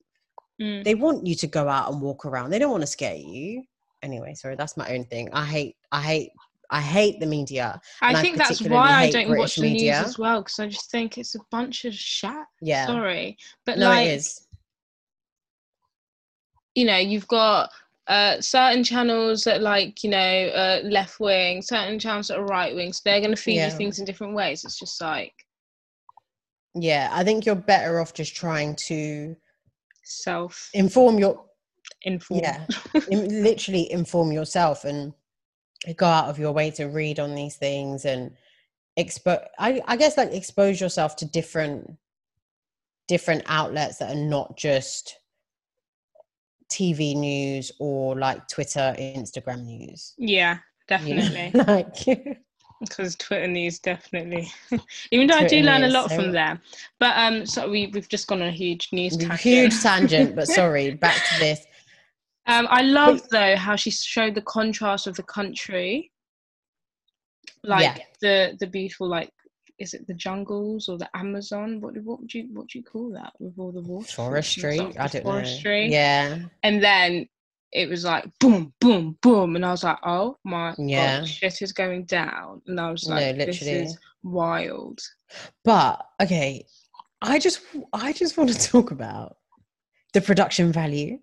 [0.59, 0.83] Mm.
[0.83, 2.49] they want you to go out and walk around.
[2.49, 3.61] They don't want to scare you.
[4.01, 5.29] Anyway sorry that's my own thing.
[5.33, 6.29] I hate i hate
[6.69, 9.99] i hate the media I I think that's why I don't British watch the media.
[9.99, 12.45] news as well because I just think it's a bunch of shat.
[12.61, 14.21] yeah Sorry, but no like
[16.75, 17.71] you know, you've got
[18.07, 22.75] uh, certain channels that like you know uh, left wing, certain channels that are right
[22.75, 22.93] wing.
[22.93, 23.65] So they're going to feed Yeah.
[23.65, 24.63] you things in different ways.
[24.63, 25.33] It's just like
[26.79, 29.35] yeah i think you're better off just trying to
[30.03, 31.45] self inform your
[32.03, 32.43] informed.
[32.43, 32.65] yeah
[33.09, 35.13] im- literally inform yourself and
[35.95, 38.31] go out of your way to read on these things and
[38.95, 41.91] expose I, I guess like expose yourself to different
[43.07, 45.19] different outlets that are not just
[46.71, 50.57] tv news or like twitter instagram news Yeah,
[51.03, 51.21] you know?
[51.21, 51.61] definitely.
[51.67, 52.37] like
[52.79, 54.51] because Twitter news definitely.
[55.11, 56.61] Even though I do learn a lot so- from there,
[56.99, 59.39] but um, so we we've just gone on a huge news tangent.
[59.39, 61.65] huge tangent but sorry back to this
[62.47, 66.11] Um, I love though how she showed the contrast of the country,
[67.63, 68.03] like Yeah.
[68.21, 69.31] the the beautiful like
[69.79, 71.79] is it the jungles or the Amazon?
[71.81, 74.79] What do- what would you what do you call that with all the water forestry
[74.97, 75.87] i don't forestry.
[75.89, 77.27] know yeah and then
[77.73, 81.19] it was like boom, boom, boom, and I was like, oh my Yeah.
[81.19, 83.83] god, shit is going down, and I was No, like, this literally.
[83.83, 84.99] is wild.
[85.65, 86.65] But okay,
[87.21, 87.59] I just
[87.91, 89.35] I just want to talk about
[90.13, 91.19] the production value.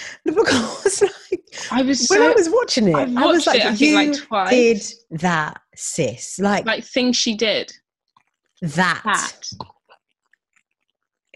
[0.24, 3.74] Because like I was when so I was watching it, I was like, it, I
[3.74, 4.50] think, you like, twice.
[4.50, 6.38] did that, sis.
[6.38, 7.72] Like, like things she did
[8.62, 9.02] that.
[9.04, 9.40] that.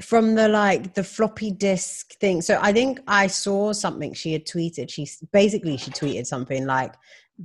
[0.03, 2.41] from the like the floppy disk thing.
[2.41, 4.91] So I think I saw something she had tweeted.
[4.91, 6.95] She basically she tweeted something like,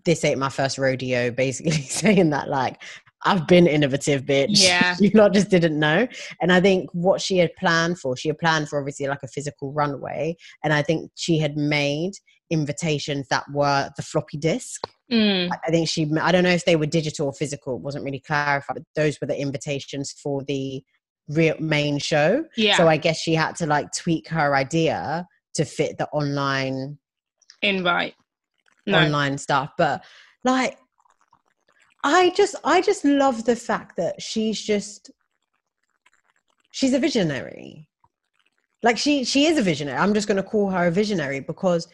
[0.06, 2.82] "This ain't my first rodeo," basically saying that like
[3.24, 4.48] I've been innovative, bitch.
[4.64, 4.96] Yeah.
[5.00, 6.08] you lot just didn't know.
[6.42, 9.28] And I think what she had planned for, she had planned for obviously like a
[9.28, 12.14] physical runway, and I think she had made
[12.50, 14.82] invitations that were the floppy disk.
[15.12, 17.82] Mm, I- I think she, I don't know if they were digital or physical, it
[17.82, 20.84] wasn't really clarified, but those were the invitations for the
[21.30, 22.44] real main show.
[22.58, 26.98] yeah, So I guess she had to like tweak her idea to fit the online
[27.62, 28.16] invite.
[28.88, 29.72] No, online stuff.
[29.78, 30.04] But
[30.44, 30.78] like
[32.04, 35.12] I just I just love the fact that she's just
[36.72, 37.88] she's a visionary.
[38.84, 39.98] Like she she is a visionary.
[39.98, 41.88] I'm just going to call her a visionary because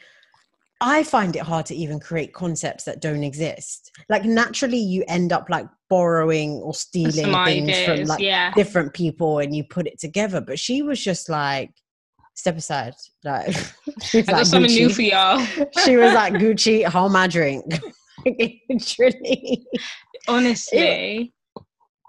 [0.80, 3.92] I find it hard to even create concepts that don't exist.
[4.10, 8.54] Like naturally, you end up like borrowing or stealing things from like yeah.
[8.54, 10.40] different people, and you put it together.
[10.40, 11.72] But she was just like,
[12.36, 12.94] step aside.
[13.24, 13.56] Like,
[14.14, 15.44] I got like, something new for y'all.
[15.84, 17.66] She was like, Gucci, hold my drink.
[18.26, 19.66] Literally,
[20.28, 21.34] Honestly,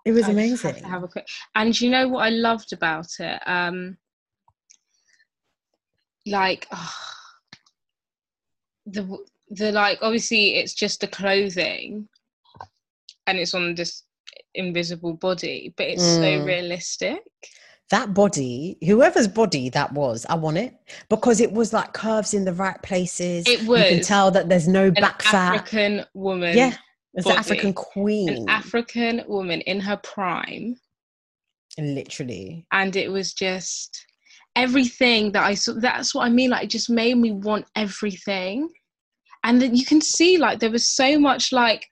[0.04, 0.82] it was I amazing.
[0.84, 1.28] have a quick.
[1.54, 3.40] And you know what I loved about it?
[3.46, 3.96] Um,
[6.26, 6.66] like
[8.86, 9.18] the
[9.50, 12.08] the like obviously it's just the clothing,
[13.26, 14.04] and it's on this
[14.54, 16.46] invisible body, but it's so Mm.
[16.46, 17.20] realistic.
[17.90, 20.74] That body, whoever's body that was, I want it
[21.08, 23.46] because it was like curves in the right places.
[23.48, 23.80] It was.
[23.80, 25.54] You can tell that there's no An back fat.
[25.54, 26.74] African woman, Yeah,
[27.14, 27.38] it's body.
[27.38, 30.76] African queen, an African woman in her prime,
[31.78, 32.66] literally.
[32.72, 34.04] and it was just
[34.56, 35.74] everything that I saw.
[35.74, 36.50] That's what I mean.
[36.50, 38.68] Like, it just made me want everything,
[39.44, 41.86] and then you can see like there was so much like.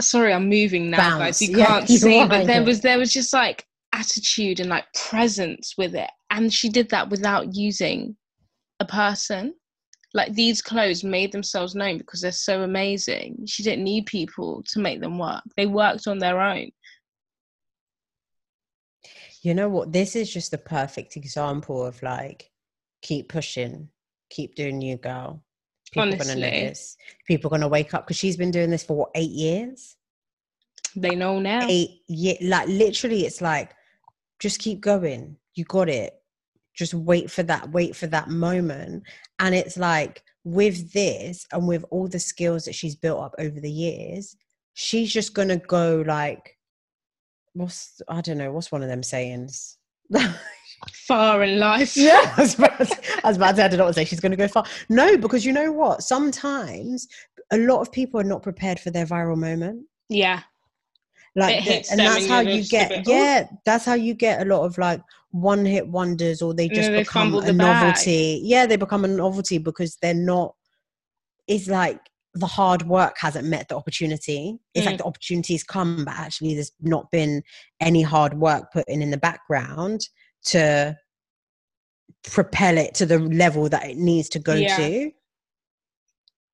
[0.00, 1.42] Sorry, I'm moving now, guys.
[1.42, 5.74] You Yeah, can't see, but there was there was just like attitude and like presence
[5.76, 8.16] with it, and she did that without using
[8.80, 9.54] a person.
[10.14, 13.44] Like these clothes made themselves known because they're so amazing.
[13.46, 15.42] She didn't need people to make them work.
[15.56, 16.70] They worked on their own.
[19.42, 19.92] You know what?
[19.92, 22.50] This is just the perfect example of like,
[23.02, 23.90] keep pushing,
[24.30, 25.44] keep doing you, girl.
[25.92, 26.96] People are gonna notice.
[27.26, 29.96] People are gonna wake up because she's been doing this for what eight years.
[30.94, 31.66] They know now.
[31.68, 33.72] Eight year, like literally, it's like,
[34.38, 35.36] just keep going.
[35.54, 36.14] You got it.
[36.74, 37.70] Just wait for that.
[37.70, 39.02] Wait for that moment.
[39.38, 43.60] And it's like with this and with all the skills that she's built up over
[43.60, 44.36] the years,
[44.74, 46.56] she's just gonna go like,
[47.54, 48.52] what's I don't know.
[48.52, 49.76] What's one of them sayings?
[50.92, 51.96] Far in life.
[51.96, 54.04] Yeah, I was about to, I was about to say, I what to say.
[54.04, 54.64] She's going to go far.
[54.88, 56.02] No, because you know what?
[56.02, 57.06] Sometimes
[57.50, 59.86] a lot of people are not prepared for their viral moment.
[60.08, 60.42] Yeah.
[61.34, 64.42] Like, the- and that's and how you get, bit, "Oh." yeah, that's how you get
[64.42, 67.56] a lot of like one hit wonders or they just become a the bag.
[67.56, 68.40] novelty.
[68.44, 70.54] Yeah, they become a novelty because they're not,
[71.46, 72.00] it's like
[72.34, 74.58] the hard work hasn't met the opportunity.
[74.74, 74.90] It's Mm.
[74.90, 77.42] like the opportunities come, but actually there's not been
[77.80, 80.08] any hard work put in in the background
[80.46, 80.96] to
[82.24, 84.76] propel it to the level that it needs to go Yeah.
[84.76, 85.10] to.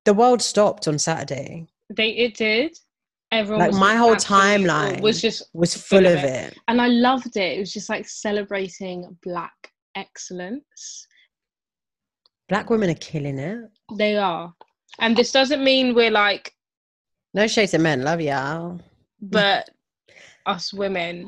[0.05, 1.67] The world stopped on Saturday.
[1.89, 2.77] They it did.
[3.31, 6.57] Everyone Like, was my whole timeline was just Was full, of of it.
[6.67, 7.57] and I loved it.
[7.57, 11.07] It was just like celebrating black excellence.
[12.47, 13.59] Black women are killing it.
[13.97, 14.53] They are.
[14.99, 16.53] And this doesn't mean we're like,
[17.33, 18.79] No shade to men, love y'all.
[19.19, 19.69] but
[20.45, 21.27] us women.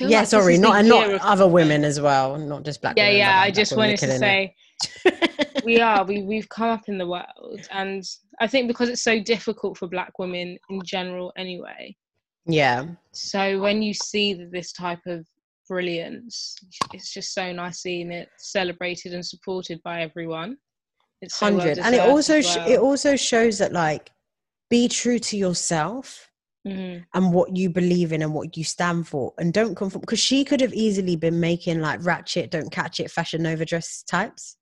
[0.00, 3.04] Yeah, like sorry, not and not of- other women as well, not just black Yeah,
[3.04, 3.18] women.
[3.18, 3.36] yeah.
[3.40, 4.54] like, I just wanted to say
[5.64, 6.04] we are.
[6.04, 8.02] We we've come up in the world, and
[8.40, 11.94] I think because it's so difficult for Black women in general, anyway.
[12.46, 15.26] yeah, So when you see this type of
[15.68, 16.56] brilliance,
[16.92, 20.56] it's just so nice seeing it celebrated and supported by everyone.
[21.22, 22.68] It's so well hundred, and it also well.
[22.68, 24.10] it also shows that like
[24.70, 26.30] be true to yourself
[26.66, 27.04] Mhm.
[27.14, 30.00] and what you believe in and what you stand for, and don't conform.
[30.00, 34.02] Because she could have easily been making like ratchet, don't catch it, fashion nova dress
[34.02, 34.56] types,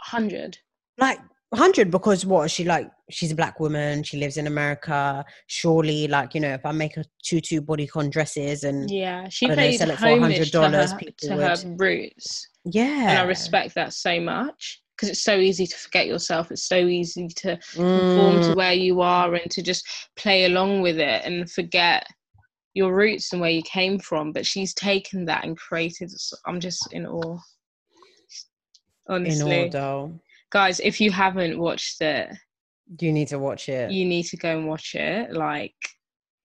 [0.00, 0.58] hundred.
[0.98, 1.20] like
[1.54, 1.90] hundred.
[1.90, 2.90] Because what is she like?
[3.10, 4.02] She's a black woman.
[4.02, 5.24] She lives in America.
[5.46, 9.70] Surely, like you know, if I make a tutu bodycon dresses and Yeah, she know,
[9.72, 13.74] sell it for homage to, $100, her, people to her roots, yeah, and I respect
[13.76, 16.50] that so much because it's so easy to forget yourself.
[16.52, 18.48] It's so easy to conform Mm.
[18.50, 19.86] to where you are and to just
[20.16, 22.06] play along with it and forget
[22.74, 24.30] your roots and where you came from.
[24.32, 26.12] But she's taken that and created.
[26.44, 27.38] i'm just in awe.
[29.08, 29.40] Honestly.
[29.46, 30.12] In Honestly, order.
[30.50, 32.28] guys, if you haven't watched it,
[33.00, 33.90] You need to watch it.
[33.90, 35.32] you need to go and watch it.
[35.32, 35.74] Like,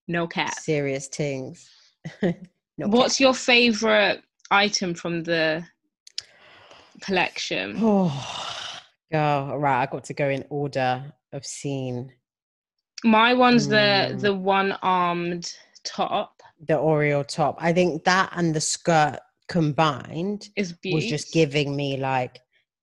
[0.08, 0.54] no cap.
[0.58, 1.68] Serious things.
[2.22, 5.62] no What's your favorite item from the
[7.00, 7.76] collection?
[7.82, 8.80] Oh,
[9.12, 9.58] girl.
[9.58, 12.12] Right, I got to go in order of scene.
[13.04, 14.20] My one's the Mm.
[14.20, 15.52] the one armed
[15.84, 17.56] top The Oreo top.
[17.60, 19.18] I think that and the skirt
[19.48, 22.40] combined is was just giving me like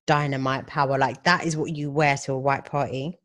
[0.08, 0.98] dynamite power.
[0.98, 3.20] Like that is what you wear to a white party.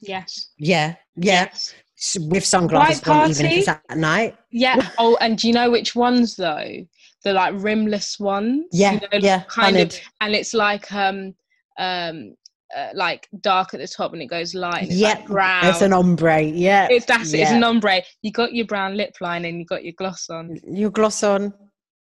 [0.00, 0.48] yes.
[0.58, 1.48] Yeah, yeah.
[1.52, 1.74] Yes.
[2.18, 4.36] With sunglasses on, even if it's at night.
[4.50, 4.90] Yeah.
[4.98, 6.86] Oh, and do you know which ones though?
[7.26, 8.66] The like rimless ones.
[8.70, 9.42] Yeah, You know, yeah.
[9.48, 11.34] Kind of, and it's like um
[11.76, 12.36] um
[12.76, 14.82] uh, like dark at the top and it goes light.
[14.82, 15.66] And it's Yeah, like brown.
[15.66, 16.40] It's an ombre.
[16.42, 16.86] Yeah.
[16.88, 17.40] It's that's it.
[17.40, 18.02] It's an ombre.
[18.22, 20.56] You got your brown lip line and you got your gloss on.
[20.68, 21.52] Your gloss on.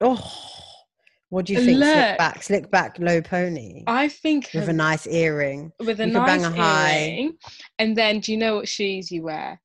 [0.01, 0.21] Oh,
[1.29, 1.79] what do you think?
[1.79, 1.95] Look.
[1.95, 5.71] Slick back, slick back, low pony I think with of- a nice earring.
[5.79, 6.99] with a you could bang nice a high.
[6.99, 7.39] earring.
[7.79, 9.61] And then, do you know what shoes you wear?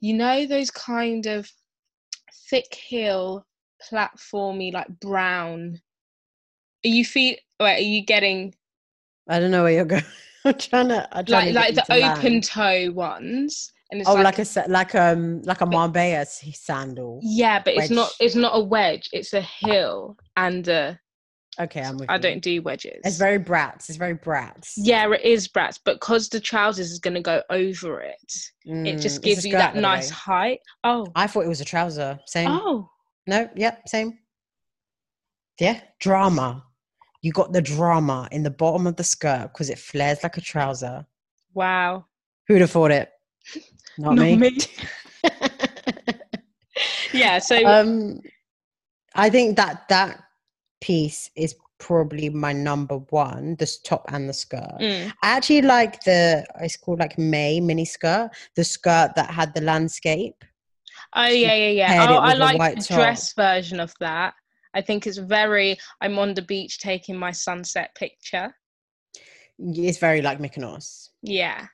[0.00, 1.50] You know those kind of
[2.48, 3.44] thick heel,
[3.90, 5.80] platformy, like brown.
[6.84, 7.04] Are you?
[7.14, 8.54] Wait, are you getting
[9.28, 10.02] I don't know where you're going.
[10.44, 11.08] I'm trying to.
[11.16, 12.44] I'm trying like to like the open land.
[12.44, 13.72] toe ones?
[13.90, 17.20] And it's Oh, like, like, a like um like a Marbella sandal.
[17.22, 19.08] yeah, but it's not it's not a wedge.
[19.12, 20.94] It's a heel, and uh,
[21.60, 22.22] Okay, I'm with I you.
[22.22, 23.00] don't do wedges.
[23.04, 23.88] It's very brats.
[23.90, 24.78] It's very brats.
[24.78, 28.32] yeah, it is brats, but because the trousers is going to go over it,
[28.64, 30.60] it Mm, just gives you that nice height.
[30.84, 32.18] Oh, I thought it was a trouser.
[32.26, 32.50] Same.
[32.50, 32.88] oh,
[33.30, 34.18] No, yep, same.
[35.60, 36.64] Yeah, drama.
[37.22, 40.40] You got the drama in the bottom of the skirt because it flares like a
[40.40, 41.06] trouser.
[41.54, 42.06] wow.
[42.48, 43.08] Who'd have thought it?
[43.98, 44.36] Not, Not me.
[44.36, 44.58] me.
[47.12, 48.20] Yeah, so um,
[49.14, 50.22] I think that that
[50.80, 54.78] piece is probably my number one, the top and the skirt.
[54.80, 59.54] mm, I actually like the it's called like May mini skirt, the skirt that had
[59.54, 60.44] the landscape.
[61.14, 62.06] Oh yeah, yeah, yeah.
[62.08, 62.98] Oh, I like the top.
[62.98, 64.34] dress version of that.
[64.74, 65.76] I think it's very.
[66.00, 68.54] I'm on the beach taking my sunset picture.
[69.58, 71.08] It's very like Mykonos.
[71.22, 71.66] Yeah,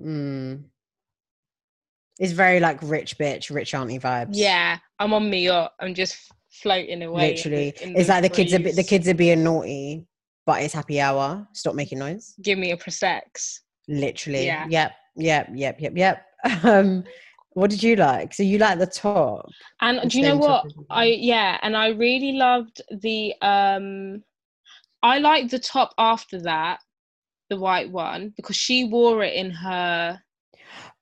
[0.00, 0.64] Mm.
[2.18, 4.30] It's very like rich bitch, rich auntie vibes.
[4.32, 4.78] yeah.
[4.98, 5.72] I'm on me yacht.
[5.80, 6.16] I'm just
[6.50, 7.32] floating away.
[7.32, 7.74] literally.
[7.80, 10.06] in It's like the kids are the kids are being naughty,
[10.46, 11.46] but it's happy hour.
[11.52, 12.34] Stop making noise.
[12.40, 13.58] Give me a prosecco.
[13.88, 14.46] Literally.
[14.46, 14.66] Yeah.
[14.68, 14.92] Yep.
[15.16, 15.48] Yep.
[15.54, 15.80] Yep.
[15.80, 15.92] Yep.
[15.96, 16.26] Yep.
[16.64, 17.04] Um,
[17.54, 18.34] what did you like?
[18.34, 19.48] So you like the top?
[19.80, 20.64] And the do you know what?
[20.90, 24.22] I yeah, and I really loved the um
[25.02, 26.80] I liked the top after that,
[27.50, 30.20] the white one, because she wore it in her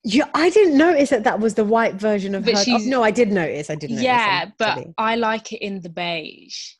[0.02, 2.74] Yeah, I didn't notice that that was the white version of But her.
[2.74, 3.68] Oh, no, I did notice.
[3.68, 4.04] I did notice.
[4.04, 4.94] Yeah, I'm but silly.
[4.96, 6.74] I like it in the beige.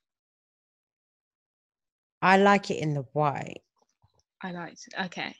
[2.22, 3.62] I like it in the white.
[4.42, 4.94] I liked it.
[5.06, 5.34] Okay.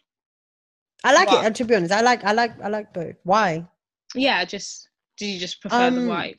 [1.04, 1.46] I like Why?
[1.46, 1.54] it.
[1.54, 2.24] To be honest, I like.
[2.24, 2.60] I like.
[2.60, 3.16] I like both.
[3.24, 3.66] Why?
[4.14, 6.38] Yeah, just do you just prefer the Um, white?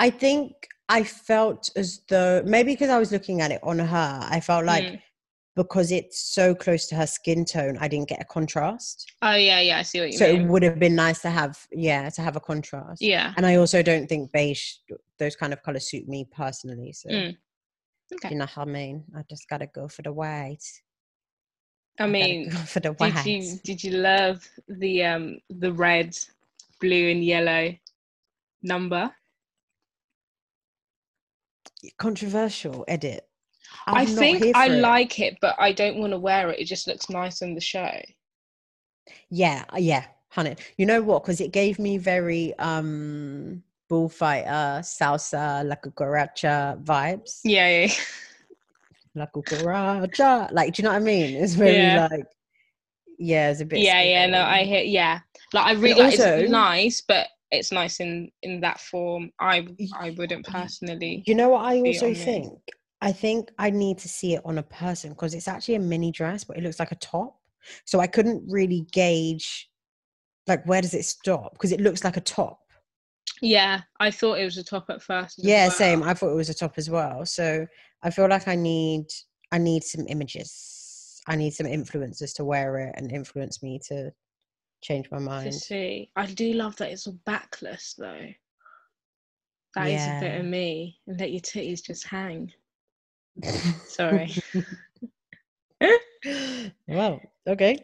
[0.00, 0.52] I think
[0.88, 4.64] I felt as though maybe because I was looking at it on her, I felt
[4.66, 5.02] like Mm.
[5.56, 9.10] because it's so close to her skin tone, I didn't get a contrast.
[9.22, 10.18] Oh yeah, yeah, I see what you mean.
[10.18, 13.00] So it would have been nice to have, yeah, to have a contrast.
[13.02, 13.32] Yeah.
[13.36, 14.74] And I also don't think beige,
[15.18, 16.92] those kind of colors suit me personally.
[16.92, 17.36] So Mm.
[18.14, 18.30] Okay.
[18.30, 19.04] you know what I mean?
[19.16, 20.62] I just gotta go for the white.
[21.98, 23.26] I mean, go for the did white.
[23.26, 26.16] you did you love the um the red,
[26.80, 27.74] blue and yellow
[28.62, 29.10] number?
[31.98, 33.28] Controversial edit.
[33.86, 34.80] i I'm not think I it.
[34.80, 36.58] like it, but I don't want to wear it.
[36.58, 37.90] It just looks nice on the show.
[39.30, 40.56] Yeah, uh, yeah, honey.
[40.78, 41.22] You know what?
[41.22, 47.40] Because it gave me very um bullfighter, salsa, la cucaracha vibes.
[47.44, 47.92] Yeah, yeah.
[49.14, 50.50] La cucaracha.
[50.52, 51.36] Like, do you know what I mean?
[51.36, 52.08] It's very Yeah.
[52.10, 52.24] like,
[53.18, 53.78] yeah, it's a bit.
[53.78, 54.26] yeah, yeah.
[54.26, 54.66] No, I scary.
[54.66, 54.82] hear.
[54.82, 55.20] Yeah,
[55.52, 59.30] like I really like, also- it's nice, but it's nice in in that form.
[59.40, 59.66] I
[59.98, 61.22] I wouldn't personally.
[61.26, 62.52] You know what I also think?
[63.02, 66.10] I think I need to see it on a person because it's actually a mini
[66.10, 67.38] dress, but it looks like a top.
[67.84, 69.68] So I couldn't really gauge,
[70.46, 71.52] like, where does it stop?
[71.52, 72.60] Because it looks like a top.
[73.42, 75.34] Yeah, I thought it was a top at first.
[75.38, 75.76] Yeah, well.
[75.76, 76.02] same.
[76.02, 77.26] I thought it was a top as well.
[77.26, 77.66] So
[78.02, 79.06] I feel like I need
[79.52, 81.22] I need some images.
[81.28, 84.12] I need some influencers to wear it and influence me to
[84.86, 85.52] change my To mind.
[85.54, 88.28] see, I do love that it's all backless though.
[89.74, 92.52] That is a bit of me, and let your titties just hang.
[93.84, 94.32] Sorry.
[96.88, 97.78] well, okay.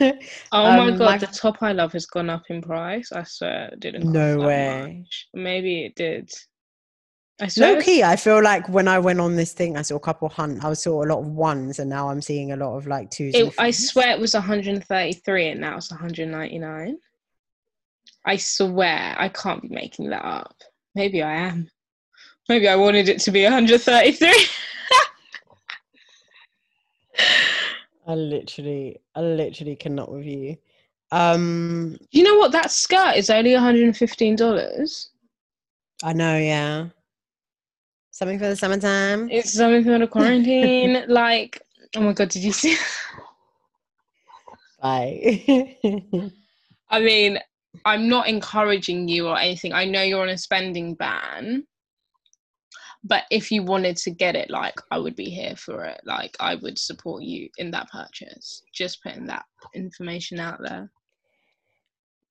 [0.52, 3.12] Oh my Um, god, my- the top I love has gone up in price.
[3.12, 4.12] I swear it didn't.
[4.12, 4.98] No way.
[5.00, 5.28] much.
[5.34, 6.30] Maybe it did.
[7.40, 7.74] I swear.
[7.74, 10.28] Low key, I feel like when I went on this thing, I saw a couple
[10.28, 10.64] hunt.
[10.64, 13.34] I saw a lot of ones, and now I'm seeing a lot of like twos.
[13.34, 16.98] It, I swear it was 133 and now it's 199.
[18.26, 20.56] I swear I can't be making that up.
[20.94, 21.70] Maybe I am.
[22.48, 24.28] Maybe I wanted it to be 133.
[28.06, 30.56] I literally, I literally cannot with you.
[31.12, 32.52] Um, you know what?
[32.52, 35.10] That skirt is only 115 dollars.
[36.02, 36.88] I know, yeah.
[38.18, 39.30] Something for the summertime.
[39.30, 41.04] It's something for the quarantine.
[41.08, 41.62] like,
[41.94, 42.76] oh my god, did you see?
[44.82, 45.76] Bye.
[46.90, 47.38] I mean,
[47.84, 49.72] I'm not encouraging you or anything.
[49.72, 51.62] I know you're on a spending ban.
[53.04, 56.00] but if you wanted to get it, like I would be here for it.
[56.04, 58.62] Like I would support you in that purchase.
[58.74, 59.44] Just putting that
[59.76, 60.90] information out there.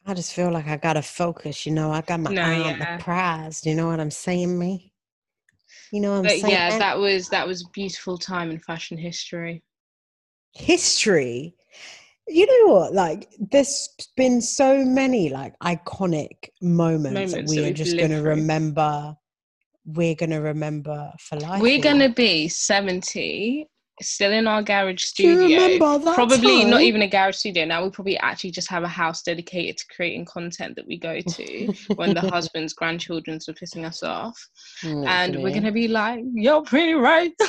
[0.05, 1.65] I just feel like I gotta focus.
[1.65, 3.65] You know, I got my No, eye on the prize.
[3.65, 4.91] You know what I'm saying, me?
[5.91, 6.49] You know what I'm But saying?
[6.49, 9.63] yeah, that was that was a beautiful time in fashion history.
[10.53, 11.55] history.
[12.27, 12.93] You know what?
[12.93, 18.31] Like, there's been so many like iconic moments, that we that are just gonna through.
[18.31, 19.15] remember.
[19.85, 21.61] We're gonna remember for life.
[21.61, 23.69] We're gonna be 70,
[24.01, 25.61] still in our garage Do you studio.
[25.61, 27.65] remember that Probably not even a garage studio.
[27.65, 31.19] Now we probably actually just have a house dedicated to creating content that we go
[31.27, 34.37] to when the husband's grandchildren's are pissing us off.
[34.83, 37.31] Mm, and we're gonna be like, You're pretty right.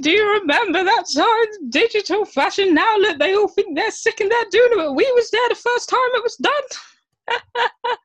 [0.00, 1.70] Do you remember that time?
[1.70, 4.94] Digital fashion now look, they all think they're sick and they're doing it.
[4.94, 6.52] We was there the first time it was done.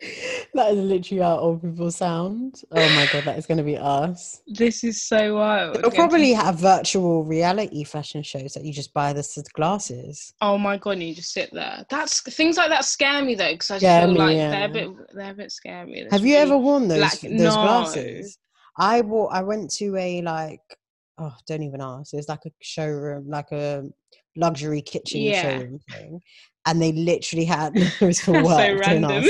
[0.54, 2.62] that is literally how old people sound.
[2.72, 4.40] Oh my god, that is going to be us.
[4.46, 5.76] This is so wild.
[5.76, 10.32] They'll probably have virtual reality fashion shows that you just buy the glasses.
[10.40, 11.84] Oh my god, and you just sit there.
[11.90, 14.50] That's things like that scare me though, because I just Scare feel me, like yeah.
[14.50, 15.92] they're a bit they're a bit scary.
[16.00, 17.52] There's Have you ever worn those black- those no.
[17.62, 18.38] glasses?
[18.78, 19.32] I wore.
[19.34, 20.60] I went to a like.
[21.18, 22.14] Oh, don't even ask.
[22.14, 23.84] It's like a showroom, like a
[24.36, 25.42] luxury kitchen Yeah.
[25.42, 26.20] showroom thing,
[26.66, 28.84] and they literally had those for That's work.
[28.84, 29.24] so random.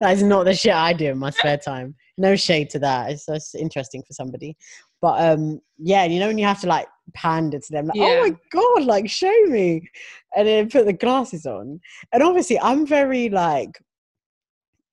[0.00, 1.94] That is not the shit I do in my spare time.
[2.18, 3.10] No shade to that.
[3.10, 4.56] It's just interesting for somebody.
[5.00, 8.20] But um, yeah, you know when you have to like pander to them, like, oh
[8.28, 9.88] my god, like show me,
[10.36, 11.80] and then put the glasses on.
[12.12, 13.82] And obviously, I'm very like,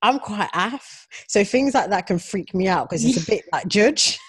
[0.01, 3.45] I'm quite af, so things like that can freak me out because it's a bit
[3.53, 4.19] like judge.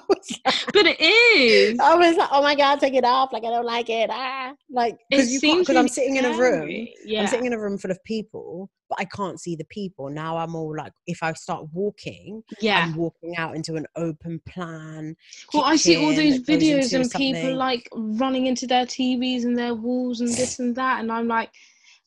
[0.44, 1.78] Like, But it is.
[1.78, 3.32] I was like, oh my god, take it off!
[3.32, 4.10] Like I don't like it.
[4.12, 6.68] Ah, like because you seems because I'm sitting in a room.
[7.04, 7.20] Yeah.
[7.20, 10.08] I'm sitting in a room full of people, but I can't see the people.
[10.10, 12.80] Now I'm all like, if I start walking, yeah.
[12.84, 15.14] I'm walking out into an open plan.
[15.52, 19.74] Well, I see all those videos and people like running into their TVs and their
[19.74, 21.50] walls and this and that, and I'm like,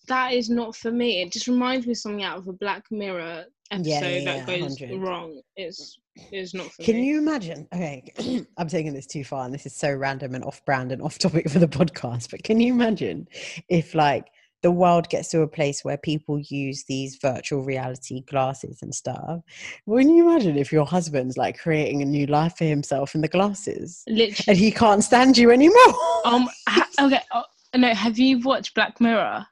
[0.08, 1.22] that is not for me.
[1.22, 4.48] It just reminds me of something out of a Black Mirror episode Yeah, yeah, that
[4.48, 5.00] goes 100.
[5.00, 5.42] wrong.
[5.56, 6.00] It's
[6.32, 7.05] it's not for Can me.
[7.05, 7.68] you imagine?
[7.74, 8.03] Okay,
[8.57, 11.18] I'm taking this too far, and this is so random and off brand and off
[11.18, 12.32] topic for the podcast.
[12.32, 13.28] But can you imagine
[13.70, 14.28] if, like,
[14.63, 19.41] the world gets to a place where people use these virtual reality glasses and stuff?
[19.86, 23.28] Wouldn't you imagine if your husband's like creating a new life for himself in the
[23.28, 24.45] glasses, Literally.
[24.47, 25.93] and he can't stand you anymore?
[26.26, 26.49] Um.
[26.68, 27.22] ha- okay.
[27.34, 27.43] Oh,
[27.76, 27.93] no.
[27.93, 29.45] Have you watched Black Mirror?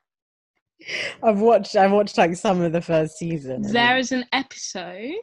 [1.24, 1.76] I've watched.
[1.76, 3.62] I've watched like some of the first season.
[3.62, 5.14] There is an episode.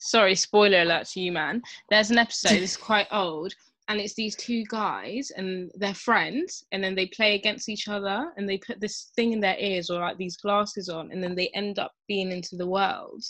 [0.00, 1.62] Sorry, spoiler alert to you, man.
[1.90, 2.52] There's an episode.
[2.62, 3.54] It's quite old,
[3.88, 8.32] and it's these two guys, and they're friends, and then they play against each other,
[8.36, 11.34] and they put this thing in their ears or like these glasses on, and then
[11.34, 13.22] they end up being into the world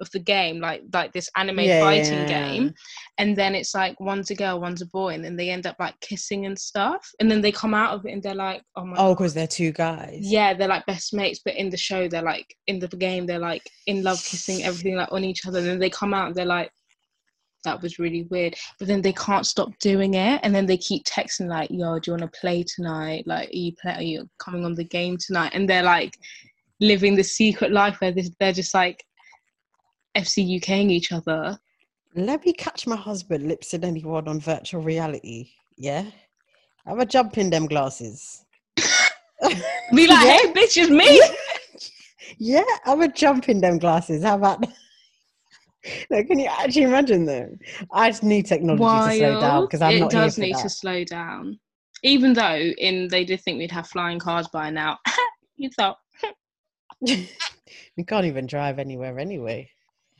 [0.00, 2.74] of the game, like like this anime Yeah, fighting yeah, game,
[3.18, 5.76] and then it's like one's a girl, one's a boy, and then they end up
[5.78, 8.84] like kissing and stuff, and then they come out of it, and they're like, oh
[8.84, 10.18] my Oh, because they're two guys.
[10.22, 13.38] yeah, they're like best mates, but in the show, they're like in the game, they're
[13.38, 15.58] like in love, kissing everything like on each other.
[15.58, 16.70] And then they come out, and they're like,
[17.64, 21.04] "That was really weird," but then they can't stop doing it, and then they keep
[21.04, 23.26] texting like, "Yo, do you want to play tonight?
[23.26, 23.92] Like, are you play?
[23.94, 26.14] Are you coming on the game tonight?" And they're like
[26.80, 29.04] living the secret life where they're just like
[30.16, 31.58] FC UKing each other.
[32.14, 35.50] Let me catch my husband lips in anyone on virtual reality.
[35.76, 36.06] Yeah.
[36.86, 38.44] Have a jump in them glasses.
[38.76, 40.38] Be like, Yeah.
[40.38, 41.22] "Hey, bitch, it's me."
[42.42, 44.22] Yeah, have a jump in them glasses.
[44.24, 44.62] How about
[46.10, 47.58] no, can you actually imagine them?
[47.92, 50.56] I just need technology to slow down because I'm it not does here for need
[50.56, 50.62] that.
[50.62, 51.58] to slow down.
[52.02, 54.96] Even though in they did think we'd have flying cars by now.
[55.56, 55.98] you thought
[57.02, 59.68] we can't even drive anywhere anyway.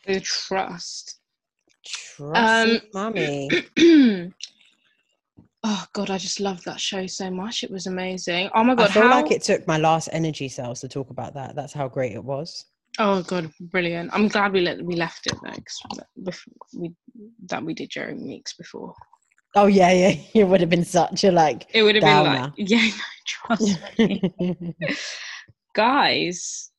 [0.06, 1.20] The trust.
[1.84, 3.48] Trust Um, mommy.
[5.64, 7.62] oh god, I just loved that show so much.
[7.64, 8.50] It was amazing.
[8.54, 11.10] Oh my god, I feel how like it took my last energy cells to talk
[11.10, 11.54] about that.
[11.54, 12.66] That's how great it was.
[12.98, 14.10] Oh god, brilliant.
[14.12, 16.92] I'm glad we let we left it though, bef- we
[17.46, 18.94] that we did Jeremy Meeks before.
[19.54, 20.14] Oh yeah, yeah.
[20.34, 22.86] It would have been such a like It would have been like, yeah,
[23.48, 24.32] no, trust me.
[25.74, 26.70] Guys,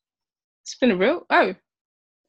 [0.63, 1.55] it's been a real oh.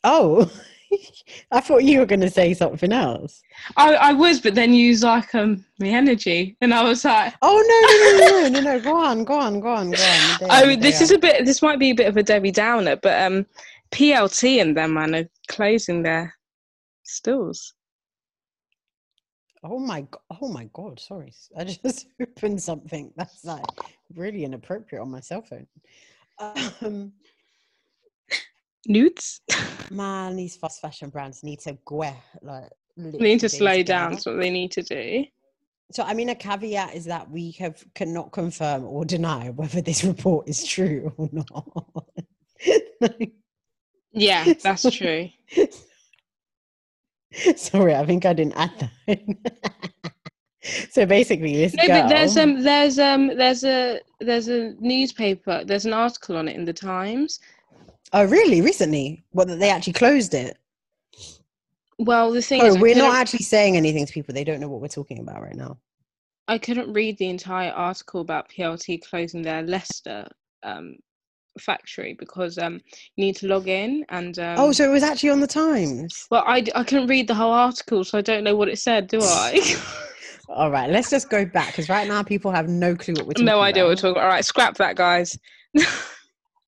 [0.04, 0.50] Oh,
[1.50, 3.42] I thought you were going to say something else.
[3.76, 7.34] I, I was, but then you was like um the energy, and I was like,
[7.42, 8.80] Oh no, no, no, no, no, no!
[8.82, 10.38] Go on, go on, go on, go on.
[10.38, 11.44] Day oh, this is a bit.
[11.44, 13.46] This might be a bit of a Debbie Downer, but um,
[13.92, 16.34] PLT and them man are closing their
[17.04, 17.74] stores.
[19.64, 20.06] Oh my,
[20.40, 20.98] oh my God!
[20.98, 23.64] Sorry, I just opened something that's like
[24.14, 25.66] really inappropriate on my cell phone.
[26.38, 27.12] Um,
[28.86, 29.40] nudes.
[29.90, 32.04] Man, these fast fashion brands need to go
[32.42, 32.70] like.
[32.96, 34.12] they need to slow down.
[34.12, 35.24] That's what they need to do.
[35.92, 40.02] So, I mean, a caveat is that we have cannot confirm or deny whether this
[40.12, 41.94] report is true or not.
[43.00, 43.32] Like,
[44.14, 45.28] Yeah, that's true.
[47.56, 49.18] Sorry, I think I didn't add that.
[50.90, 52.02] so basically, this No, girl.
[52.02, 55.62] but there's um there's um there's a there's a newspaper.
[55.64, 57.40] There's an article on it in the Times.
[58.12, 58.60] Oh, really?
[58.60, 59.24] Recently?
[59.30, 59.48] What?
[59.48, 60.58] That they actually closed it?
[61.98, 64.34] Well, the thing Oh, is, we're not actually saying anything to people.
[64.34, 65.78] They don't know what we're talking about right now.
[66.48, 70.26] I couldn't read the entire article about PLT closing their Leicester
[70.64, 70.96] um,
[71.60, 72.80] factory because um,
[73.16, 74.38] you need to log in and.
[74.38, 76.26] Um, oh, so it was actually on the Times.
[76.30, 79.06] well, I, I couldn't read the whole article, so I don't know what it said,
[79.06, 79.60] do I?
[80.48, 83.32] All right, let's just go back because right now people have no clue what we're
[83.32, 84.24] talking no idea what we're talking about.
[84.24, 85.38] All right, scrap that, guys.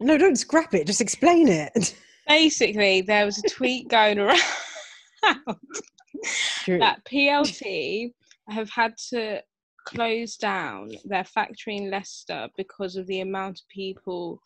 [0.01, 0.87] No, don't scrap it.
[0.87, 1.95] Just explain it.
[2.29, 4.41] Basically, there was a tweet going around
[6.67, 8.13] that PLT
[8.49, 9.43] have had to
[9.87, 14.41] close down their factory in Leicester because of the amount of people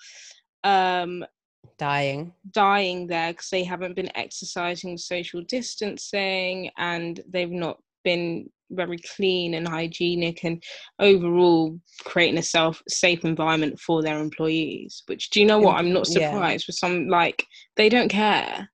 [0.64, 1.24] um,
[1.78, 2.32] Dying.
[2.51, 9.55] dying there because they haven't been exercising social distancing and they've not been very clean
[9.55, 10.62] and hygienic and
[10.99, 15.77] overall creating a self safe environment for their employees which do you know what?
[15.77, 16.31] I'm not Yeah.
[16.31, 17.45] surprised with some like
[17.77, 18.71] they don't care.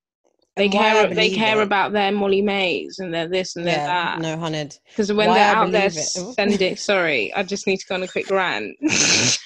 [0.56, 4.20] They care they care it- about their Molly-Maes and their this and their Yeah, that.
[4.20, 4.68] no, honey.
[4.90, 7.96] because when why they're I out there it- sending sorry i just need to go
[7.96, 8.76] on a quick rant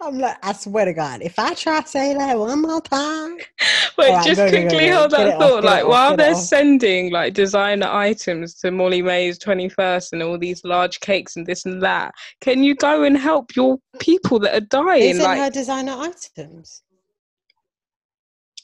[0.00, 3.38] I'm like, I swear to God, if I try to say that one more time,
[3.98, 4.96] Wait, Alright, just go, go, go, quickly go.
[4.98, 5.64] hold that it off, thought.
[5.64, 11.36] Like while they're sending like designer items to Molly-Mae's 21st and all these large cakes
[11.36, 15.14] and this and that, can you go and help your people that are dying?
[15.14, 16.82] sent Like her designer items.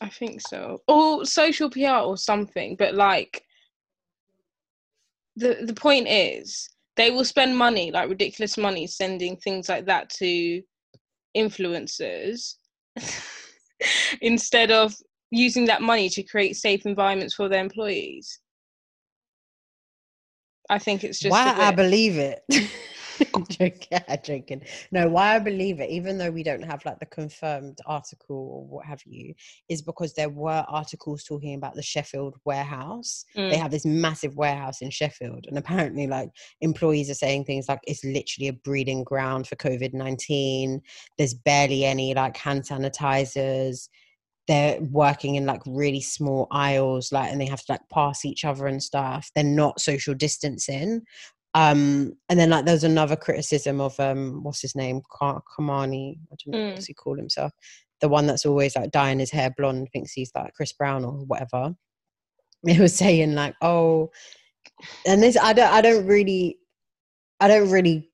[0.01, 2.77] I think so, or social PR or something.
[2.77, 3.43] But like
[5.37, 10.09] the the point is, they will spend money, like ridiculous money, sending things like that
[10.11, 10.63] to
[11.37, 12.55] influencers
[14.20, 14.95] instead of
[15.31, 18.41] using that money to create safe environments for their employees.
[20.68, 22.45] I think it's just why I believe it.
[23.51, 24.62] joking, joking.
[24.91, 28.64] No, why I believe it, even though we don't have like the confirmed article or
[28.66, 29.35] what have you,
[29.68, 33.25] is because there were articles talking about the Sheffield warehouse.
[33.37, 33.62] They Mm.
[33.62, 38.05] have this massive warehouse in Sheffield, and apparently, like employees are saying things like it's
[38.05, 40.81] literally a breeding ground for COVID nineteen.
[41.18, 43.89] There's barely any like hand sanitizers.
[44.49, 48.45] They're working in like really small aisles, like, and they have to like pass each
[48.45, 49.31] other and stuff.
[49.35, 51.03] They're not social distancing.
[51.55, 56.18] Um, and then like there's another criticism of um, what's his name, Ka- Kamani.
[56.32, 56.72] I don't know Mm.
[56.72, 57.53] what's he called himself.
[58.01, 61.12] The one that's always like dyeing his hair blonde, thinks he's like Chris Brown or
[61.12, 61.74] whatever.
[62.66, 64.11] It was saying like, oh,
[65.07, 66.59] and this I don't I don't really
[67.40, 68.10] I don't really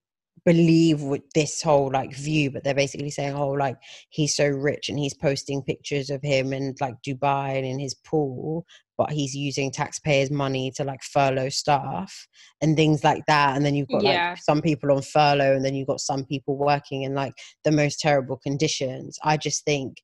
[0.47, 3.77] believe with this whole like view, but they're basically saying, oh, like
[4.11, 7.95] he's so rich and he's posting pictures of him and like Dubai and in his
[7.95, 8.65] pool,
[8.97, 12.29] but he's using taxpayers' money to like furlough staff
[12.63, 13.57] and things like that.
[13.57, 14.31] And then you've got Yeah.
[14.31, 17.35] like some people on furlough, and then you've got some people working in like
[17.65, 19.19] the most terrible conditions.
[19.25, 19.99] I just think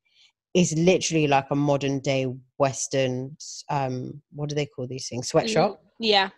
[0.55, 2.27] it's literally like a modern day
[2.59, 3.37] Western,
[3.71, 5.29] um, what do they call these things?
[5.29, 6.31] Sweatshop Yeah,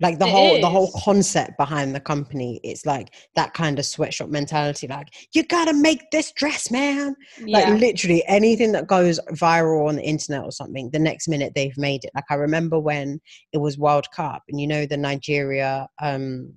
[0.00, 3.84] like the It whole the whole concept behind the company it's like that kind of
[3.84, 7.14] sweatshop mentality like you gotta make this dress man.
[7.46, 11.76] Like literally anything that goes viral on the internet or something the next minute they've
[11.78, 12.10] made it.
[12.14, 13.20] Like i remember when
[13.52, 16.52] it was world cup and you know the nigeria um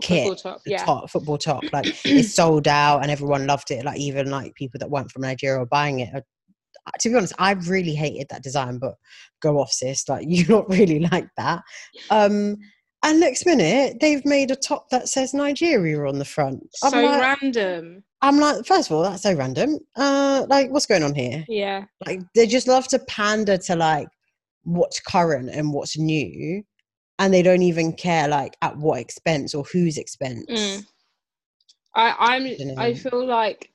[0.00, 0.84] kit Football top, the yeah.
[0.84, 3.84] top football top like it sold out and everyone loved it.
[3.84, 6.10] Like even like people that weren't from nigeria were buying it
[7.00, 8.94] to be honest i really hated that design but
[9.40, 11.62] go off sis like you not really like that
[12.10, 12.56] um
[13.02, 17.02] and next minute they've made a top that says nigeria on the front i'm so
[17.02, 18.02] like random.
[18.22, 21.84] i'm like first of all that's so random uh like what's going on here Yeah,
[22.06, 24.08] like they just love to pander to like
[24.62, 26.62] what's current and what's new
[27.18, 30.86] and they don't even care like at what expense or whose expense Mm.
[31.94, 32.74] I I'm Dunno.
[32.76, 33.70] I feel like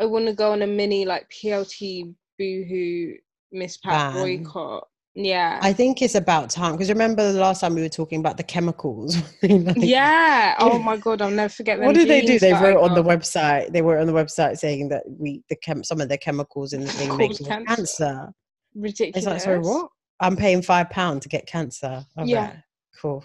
[0.00, 3.14] I want to go on a mini like PLT boohoo
[3.54, 4.14] Misspap Ban.
[4.14, 4.86] boycott.
[5.16, 8.36] Yeah, I think it's about time because remember the last time we were talking about
[8.36, 9.16] the chemicals.
[9.42, 10.54] Like, yeah.
[10.60, 11.80] Oh my god, I'll never forget.
[11.80, 12.38] What did they do?
[12.38, 13.72] They wrote on the website.
[13.72, 16.82] They wrote on the website saying that we the chem some of the chemicals in
[16.82, 17.64] the thing make cancer.
[17.66, 18.28] cancer.
[18.74, 19.16] ridiculous.
[19.16, 19.90] It's like, sorry, what?
[20.20, 22.04] I'm paying five pounds to get cancer.
[22.16, 22.46] All Yeah.
[22.46, 22.56] right,
[23.02, 23.24] cool.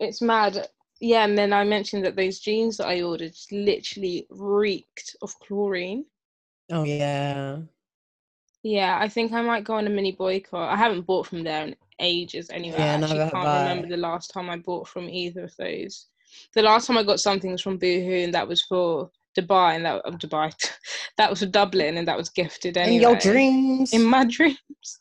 [0.00, 0.66] It's mad.
[1.00, 6.04] Yeah, and then I mentioned that those jeans that I ordered literally reeked of chlorine.
[6.70, 7.58] Oh yeah.
[8.64, 10.72] Yeah, I think I might go on a mini boycott.
[10.72, 12.78] I haven't bought from there in ages anyway.
[12.78, 16.06] Yeah, I actually can't remember the last time I bought from either of those.
[16.54, 19.84] The last time I got something was from Boohoo, and that was for Dubai, and
[19.84, 20.50] that of Dubai,
[21.18, 22.96] that was for Dublin, and that was gifted anyway.
[22.96, 23.92] In your dreams.
[23.92, 24.56] In my dreams.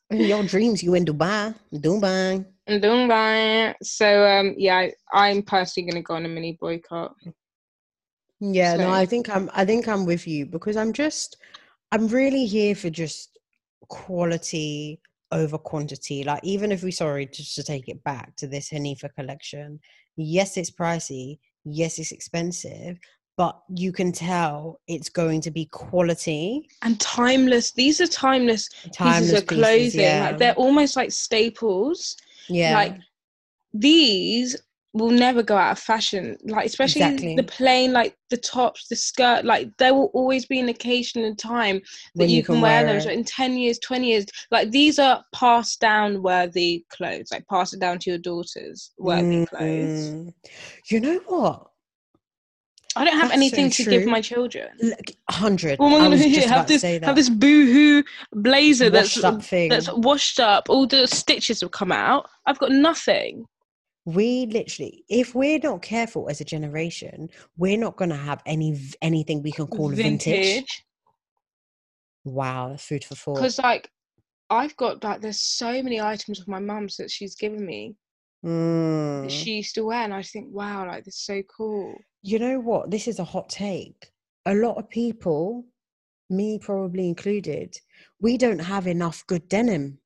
[0.09, 1.55] In your dreams, you in Dubai.
[1.73, 2.45] Dubai.
[2.67, 3.75] In Dubai.
[3.81, 7.15] So um, yeah, I, I'm personally going to go on a mini boycott.
[8.41, 11.37] Yeah, no, I think I'm I think I'm with you because I'm just
[11.93, 13.32] I'm really here for just
[13.89, 14.99] quality
[15.31, 16.23] over quantity.
[16.23, 19.79] Like even if we sorry, just to take it back to this Hanifa collection,
[20.15, 22.97] yes, it's pricey, yes, it's expensive,
[23.35, 26.67] but you can tell it's going to be quality.
[26.83, 27.71] And timeless.
[27.71, 29.99] These are timeless, Timeless pieces of clothing.
[30.01, 30.27] yeah.
[30.29, 32.15] Like they're almost like staples.
[32.47, 32.73] yeah.
[32.75, 32.97] like
[33.73, 34.55] these
[34.93, 37.35] will never go out of fashion like especially Exactly.
[37.35, 41.37] the plain like the tops the skirt like there will always be an occasion and
[41.39, 41.81] time
[42.15, 43.17] that you, you can, wear, wear them it.
[43.17, 47.79] in 10 years 20 years like these are passed down worthy clothes like pass it
[47.79, 50.33] down to your daughters worthy clothes Mm.
[50.91, 51.67] You know what?
[52.95, 54.69] i don't have That's so anything to give my children
[55.31, 55.79] hundred.
[55.79, 57.05] What am I I gonna have about to this say that.
[57.07, 59.69] have this boohoo blazer that's washed up thing.
[59.69, 63.45] that's washed up all the stitches have come out i've got nothing
[64.05, 68.77] we literally if we're not careful as a generation we're not going to have any
[69.01, 70.83] anything we can call vintage,
[72.25, 73.35] wow food for thought.
[73.35, 73.89] Because like
[74.49, 77.95] I've got like there's so many items of my mum's that she's given me
[78.45, 79.21] Mm.
[79.21, 81.95] that she used to wear, and I think, wow, like this is so cool.
[82.23, 82.91] you know what?
[82.91, 84.11] This is a hot take.
[84.45, 85.65] A lot of people
[86.29, 87.77] me probably included
[88.19, 89.99] we don't have enough good denim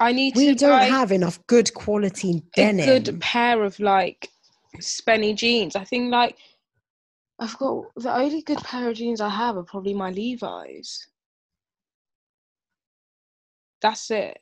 [0.00, 0.40] I need to.
[0.40, 2.88] we don't have enough good quality denim.
[2.88, 4.28] a good pair of like
[4.80, 5.76] spenny jeans.
[5.76, 6.36] I think like
[7.38, 11.06] I've got the only good pair of jeans I have are probably my Levi's.
[13.82, 14.38] That's it.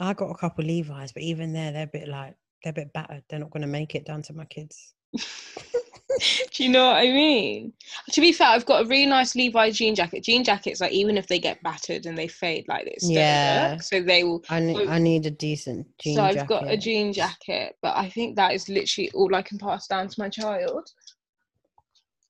[0.00, 2.92] i got a couple levi's but even there they're a bit like they're a bit
[2.92, 4.94] battered they're not going to make it down to my kids
[6.54, 7.72] Do you know what I mean?
[8.12, 10.24] To be fair, I've got a really nice Levi's jean jacket.
[10.24, 13.72] Jean jackets, like even if they get battered and they fade, like still Yeah.
[13.72, 13.82] work.
[13.82, 16.16] So they will i need i need a decent jean jacket.
[16.16, 19.42] so I've jacket got a jean jacket, but I think that is literally all I
[19.42, 20.88] can pass down to my child.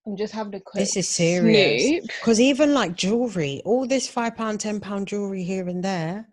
[0.06, 2.02] I'm just having a quick This is serious.
[2.02, 6.28] Because even like jewelry, all this five pound, ten pound jewelry here and there.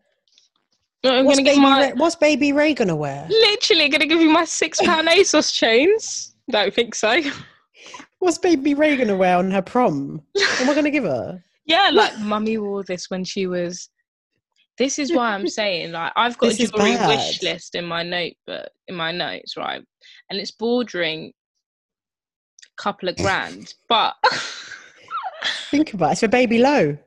[1.04, 3.26] No, I'm what's, gonna baby my Ray, what's baby Ray gonna wear?
[3.30, 6.31] literally gonna give you my six pound ASOS chains.
[6.52, 7.22] Don't think so.
[8.20, 10.22] What's baby Ray gonna wear on her prom?
[10.34, 11.43] What am I gonna give her?
[11.66, 13.89] Yeah, like mummy wore this when she was.
[14.78, 17.08] This is why I'm saying like I've got This a is jewelry bad.
[17.08, 19.82] wish list in my notebook in my notes, right?
[20.30, 21.32] And it's bordering
[22.66, 24.16] a couple of grand, but
[25.70, 26.12] Think about it.
[26.14, 26.97] It's for baby Low.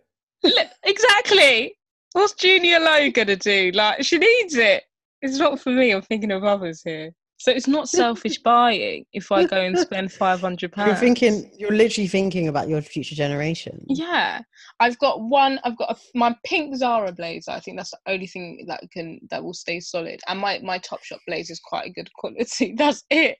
[0.44, 0.52] Li-
[0.84, 1.76] exactly.
[2.12, 3.72] What's Junior Low gonna do?
[3.74, 4.84] Like she needs it.
[5.20, 5.90] It's not for me.
[5.90, 7.10] I'm thinking of others here.
[7.36, 10.88] So it's not selfish buying if I go and spend five hundred pounds.
[10.88, 11.50] You're thinking.
[11.58, 13.84] You're literally thinking about your future generation.
[13.88, 14.42] Yeah,
[14.80, 15.60] I've got one.
[15.64, 17.50] I've got a, my pink Zara blazer.
[17.50, 20.20] I think that's the only thing that can that will stay solid.
[20.28, 22.72] And my my Topshop blazer is quite a good quality.
[22.76, 23.38] That's it.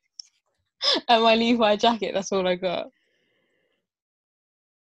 [1.09, 2.12] And my Levi jacket.
[2.14, 2.88] That's all I got.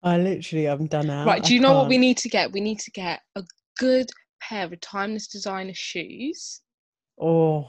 [0.02, 1.26] I literally, I'm done out.
[1.26, 1.42] right.
[1.42, 2.52] Do I you know what we need to get?
[2.52, 3.42] We need to get a
[3.78, 4.08] good
[4.40, 6.60] pair of timeless designer shoes.
[7.20, 7.66] Oh,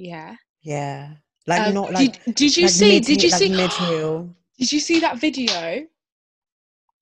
[0.00, 0.36] Yeah.
[0.62, 1.14] yeah.
[1.46, 2.24] Like Um, not like.
[2.24, 4.34] did, did you like see mid- did you like see mid heel?
[4.58, 5.86] did you see that video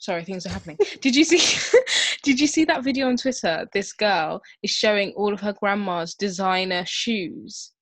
[0.00, 1.40] sorry things are happening did you see
[2.22, 6.14] did you see that video on twitter this girl is showing all of her grandma's
[6.14, 7.72] designer shoes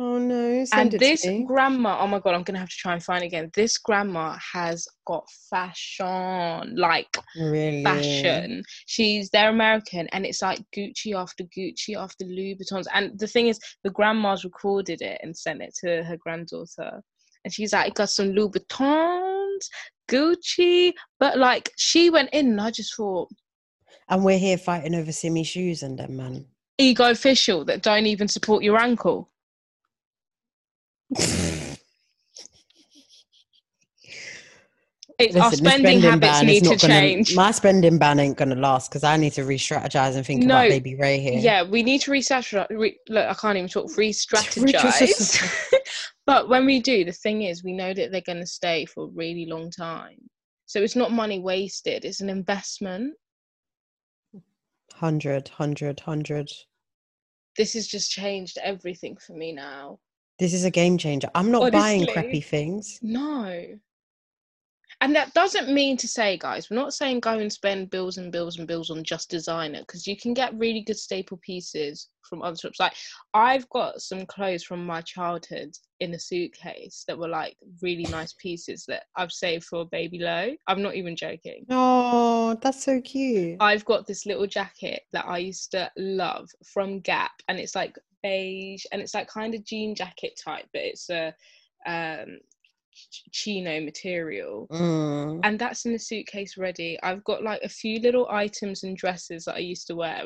[0.00, 0.64] Oh no!
[0.74, 3.50] And it this grandma oh my god i'm gonna have to try and find again
[3.54, 8.62] this grandma has got fashion like really fashion.
[8.86, 12.86] She's they're American, and it's like Gucci after Gucci after Louis Louboutins.
[12.94, 17.02] And the thing is, the grandma's recorded it and sent it to her granddaughter,
[17.44, 19.68] and she's like, "Got some Louis Louboutins,
[20.08, 23.28] Gucci," but like she went in, and I just thought,
[24.08, 26.46] And we're here fighting over Simmi shoes and them, man.
[26.78, 29.28] ego official that don't even support your ankle.
[35.18, 37.34] It's, our Listen, the spending habits need to gonna- change.
[37.34, 40.68] My spending ban ain't gonna last because I need to re-strategize and think No, about
[40.68, 41.40] Baby Ray here.
[41.40, 42.68] Yeah, we need to re-strategize.
[42.70, 43.96] Re- look, I can't even talk.
[43.96, 44.62] Re-strategize.
[44.62, 45.74] Re-strategize.
[46.26, 49.04] but when we do, the thing is, we know that they're going to stay for
[49.06, 50.18] a really long time.
[50.66, 52.04] So it's not money wasted.
[52.04, 53.14] It's an investment.
[54.94, 56.48] Hundred, hundred, hundred.
[57.56, 59.98] This has just changed everything for me now.
[60.38, 61.28] This is a game changer.
[61.34, 62.98] I'm not buying crappy things.
[63.02, 63.64] No.
[65.00, 68.32] and that doesn't mean to say, guys, we're not saying go and spend bills and
[68.32, 72.42] bills and bills on just designer because you can get really good staple pieces from
[72.42, 72.80] other shops.
[72.80, 72.94] Like
[73.32, 75.70] I've got some clothes from my childhood
[76.00, 80.54] in a suitcase that were like really nice pieces that I've saved for baby low.
[80.66, 81.64] I'm not even joking.
[81.70, 83.56] Oh, that's so cute.
[83.60, 87.96] I've got this little jacket that I used to love from Gap, and it's like
[88.22, 91.34] beige, and it's like kind of jean jacket type, but it's a
[91.86, 92.38] um,
[93.32, 95.40] chino material, Mm.
[95.44, 96.98] and that's in the suitcase ready.
[97.02, 100.22] I've got like a few little items and dresses that I used to wear,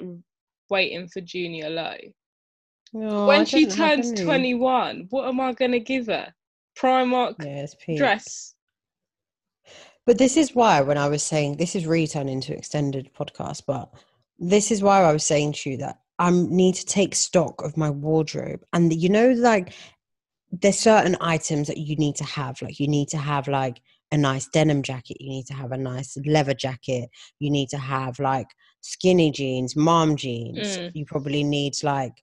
[0.70, 1.96] waiting for Junior Low.
[2.94, 4.22] Oh, when she turns any.
[4.24, 6.32] 21, what am I gonna give her?
[6.78, 7.38] Primark
[7.78, 7.98] peak.
[7.98, 8.54] dress.
[10.04, 13.62] But this is why when I was saying this is really turned into extended podcast,
[13.66, 13.92] but
[14.38, 17.76] this is why I was saying to you that I need to take stock of
[17.76, 18.60] my wardrobe.
[18.72, 19.74] And you know, like
[20.52, 22.62] there's certain items that you need to have.
[22.62, 23.80] Like you need to have like
[24.12, 27.10] a nice denim jacket, you need to have a nice leather jacket,
[27.40, 28.46] you need to have like
[28.82, 30.78] skinny jeans, mom jeans.
[30.78, 30.92] Mm.
[30.94, 32.22] You probably need like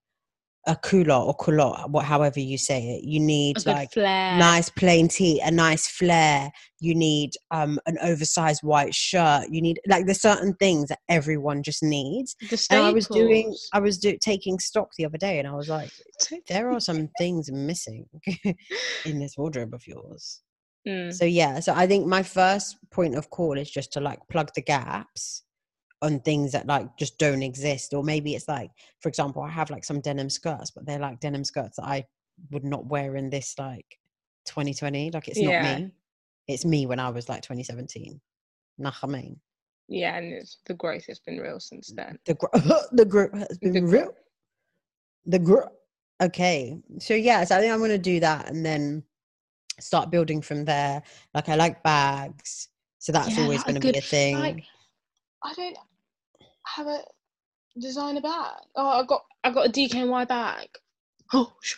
[0.69, 3.03] a culotte or culotte, what however you say it.
[3.03, 4.37] You need like flair.
[4.37, 6.51] nice plain tee, a nice flare.
[6.79, 9.47] You need um an oversized white shirt.
[9.49, 12.35] You need like there's certain things that everyone just needs.
[12.69, 13.55] And I was doing.
[13.73, 15.91] I was do, taking stock the other day, and I was like,
[16.47, 18.05] there are some things missing
[19.05, 20.41] in this wardrobe of yours.
[20.87, 21.11] Mm.
[21.11, 24.51] So yeah, so I think my first point of call is just to like plug
[24.53, 25.43] the gaps
[26.01, 28.71] on things that like just don't exist, or maybe it's like,
[29.01, 32.05] for example, I have like some denim skirts, but they're like denim skirts that I
[32.51, 33.99] would not wear in this like
[34.45, 35.11] 2020.
[35.11, 35.61] Like it's Yeah.
[35.61, 35.91] not me.
[36.47, 38.19] It's me when I was like 2017.
[38.77, 39.39] Nah, I mean,
[39.89, 42.17] Yeah, and it's, the growth has been real since then.
[42.25, 42.47] the gr-
[42.93, 44.13] the group has been The real.
[45.25, 45.65] The group.
[46.21, 49.03] Okay, so yeah, so I think I'm gonna do that and then
[49.79, 51.01] start building from there.
[51.33, 52.69] Like I like bags,
[52.99, 54.39] so that's Yeah, always gonna be a thing.
[54.39, 54.63] like-
[55.41, 55.77] I don't
[56.75, 57.01] have a
[57.79, 58.53] designer bag.
[58.75, 60.67] Oh, I got I got a DKNY bag.
[61.33, 61.75] Oh, sh-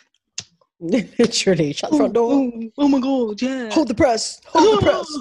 [0.80, 2.32] Literally, shut the front door.
[2.32, 3.70] Oh, oh, oh my god, yeah.
[3.72, 4.40] Hold the press.
[4.46, 5.18] Hold the press.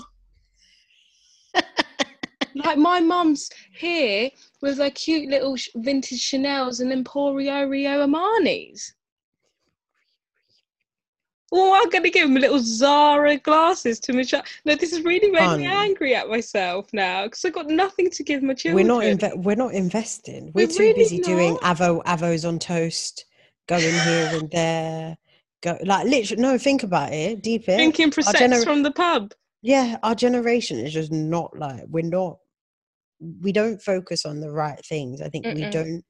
[2.55, 3.47] like my mum's
[3.77, 8.95] here with her cute little vintage Chanel's and Emporio Rio Armani's.
[11.53, 14.45] Oh, I'm gonna give him little Zara glasses to my child.
[14.63, 18.23] No, this has really made me angry at myself now because I've got nothing to
[18.23, 18.87] give my children.
[18.87, 20.51] We're not inve- we're not investing.
[20.53, 23.25] We're, We're too really busy doing avo avos on toast,
[23.67, 25.17] going here and there.
[25.61, 26.41] Go like literally.
[26.41, 27.43] No, think about it.
[27.43, 27.65] Deep.
[27.65, 29.33] Drinking Our prosecco gener- from the pub.
[29.61, 32.37] yeah, our generation is just not like we're not.
[33.41, 35.21] We don't focus on the right things.
[35.21, 35.71] I think we Mm-mm.
[35.71, 36.03] don't.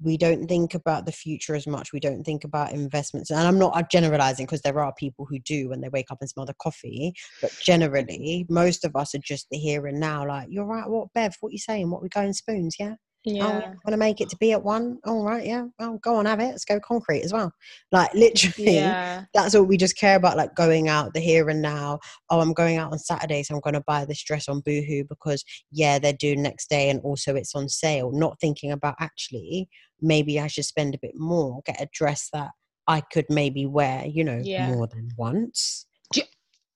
[0.00, 1.92] We don't think about the future as much.
[1.92, 3.30] We don't think about investments.
[3.30, 6.30] And I'm not generalizing because there are people who do when they wake up and
[6.30, 7.12] smell the coffee.
[7.40, 10.26] But generally, most of us are just the here and now.
[10.26, 10.88] Like, you're right.
[10.88, 11.36] What, Bev?
[11.40, 11.90] What you saying?
[11.90, 12.76] What we going spoons?
[12.78, 12.94] Yeah.
[13.40, 14.98] Oh, want to make it to be at one?
[15.06, 15.66] All right, yeah.
[15.78, 16.46] Oh, go on, have it.
[16.46, 17.52] Let's go concrete as well.
[17.92, 19.24] Like literally, Yeah.
[19.34, 20.36] that's all we just care about.
[20.36, 21.98] Like going out, the here and now.
[22.30, 25.04] Oh, I'm going out on Saturday, so I'm going to buy this dress on Boohoo
[25.08, 28.10] because yeah, they're due next day, and also it's on sale.
[28.12, 29.68] Not thinking about actually,
[30.00, 32.50] maybe I should spend a bit more, get a dress that
[32.86, 34.68] I could maybe wear, you know, Yeah.
[34.68, 35.86] more than once.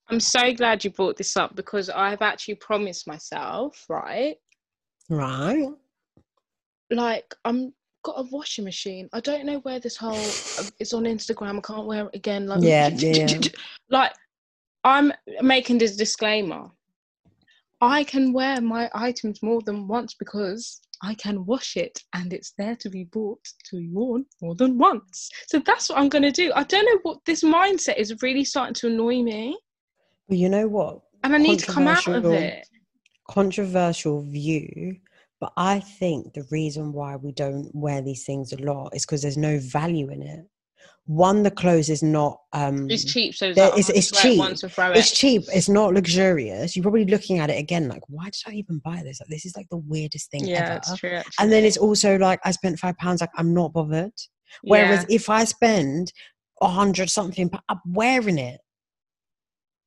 [0.08, 4.36] I'm so glad you brought this up because I've actually promised myself, right?
[5.08, 5.68] Right.
[6.92, 7.72] Like I'm
[8.04, 9.08] got a washing machine.
[9.12, 10.14] I don't know where this whole
[10.78, 11.58] it's on Instagram.
[11.58, 12.46] I can't wear it again.
[12.46, 13.40] Like Yeah, yeah.
[13.90, 14.12] like
[14.84, 16.68] I'm making this disclaimer.
[17.80, 22.52] I can wear my items more than once because I can wash it and it's
[22.56, 23.40] there to be bought
[23.70, 25.28] to be worn more than once.
[25.48, 26.52] So that's what I'm going to do.
[26.54, 29.58] I don't know what this mindset is really starting to annoy me
[30.28, 31.00] But you know what?
[31.24, 32.66] and I need to come out of it.
[33.28, 34.96] controversial view,
[35.42, 39.22] but I think the reason why we don't wear these things a lot is because
[39.22, 40.46] there's no value in it.
[41.06, 44.70] One, the clothes is not um It's cheap, so it's, There- it's- it's it cheap.
[44.70, 46.76] throw it's cheap, it's not luxurious.
[46.76, 49.18] You're probably looking at it again like, why did I even buy this?
[49.20, 50.76] Like this is like the weirdest thing Yeah, ever.
[50.76, 51.10] it's true.
[51.16, 51.32] Actually.
[51.40, 54.12] And then it's also like I spent five pounds, like I'm not bothered.
[54.62, 55.16] Whereas Yeah.
[55.16, 56.12] if I spend
[56.60, 58.60] a hundred something, I'm wearing it.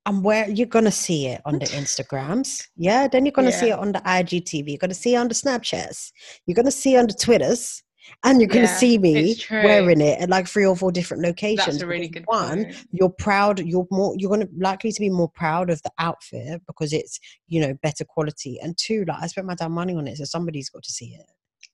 [0.05, 3.07] I'm where you're gonna see it on the Instagrams, yeah.
[3.07, 4.67] Then you're gonna see it on the IGTV.
[4.69, 6.11] You're gonna see it on the Snapchats.
[6.45, 7.81] You're gonna see it on the Twitters,
[8.23, 11.65] and you're gonna Yeah, see me wearing it at like three or four different locations.
[11.65, 12.65] that's a really good one.
[12.65, 12.85] point.
[12.91, 13.59] You're proud.
[13.59, 14.13] You're more.
[14.17, 18.05] You're gonna likely to be more proud of the outfit because it's you know better
[18.05, 18.59] quality.
[18.61, 21.15] And two, like I spent my damn money on it, so somebody's got to see
[21.19, 21.25] it.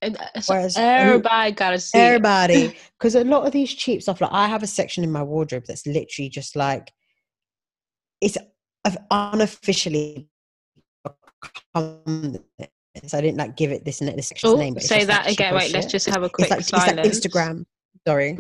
[0.02, 4.32] And, uh, Whereas, everybody gotta see everybody because a lot of these cheap stuff like
[4.34, 6.92] i have a section in my wardrobe that's literally just like
[8.22, 8.38] it's
[9.10, 10.28] unofficially
[11.74, 13.14] this.
[13.14, 14.74] I didn't like give it this, this Oh, name.
[14.74, 15.56] but say just, like, that again.
[15.56, 16.96] Wait, let's just have a It's quick like it's like.
[16.98, 17.66] Instagram.
[18.08, 18.40] Sorry.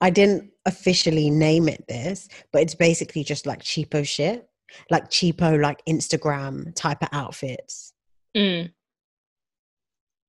[0.00, 4.46] I didn't officially name it this, but it's basically just like cheapo shit,
[4.90, 7.94] like cheapo, like Instagram type of outfits.
[8.36, 8.72] Mm.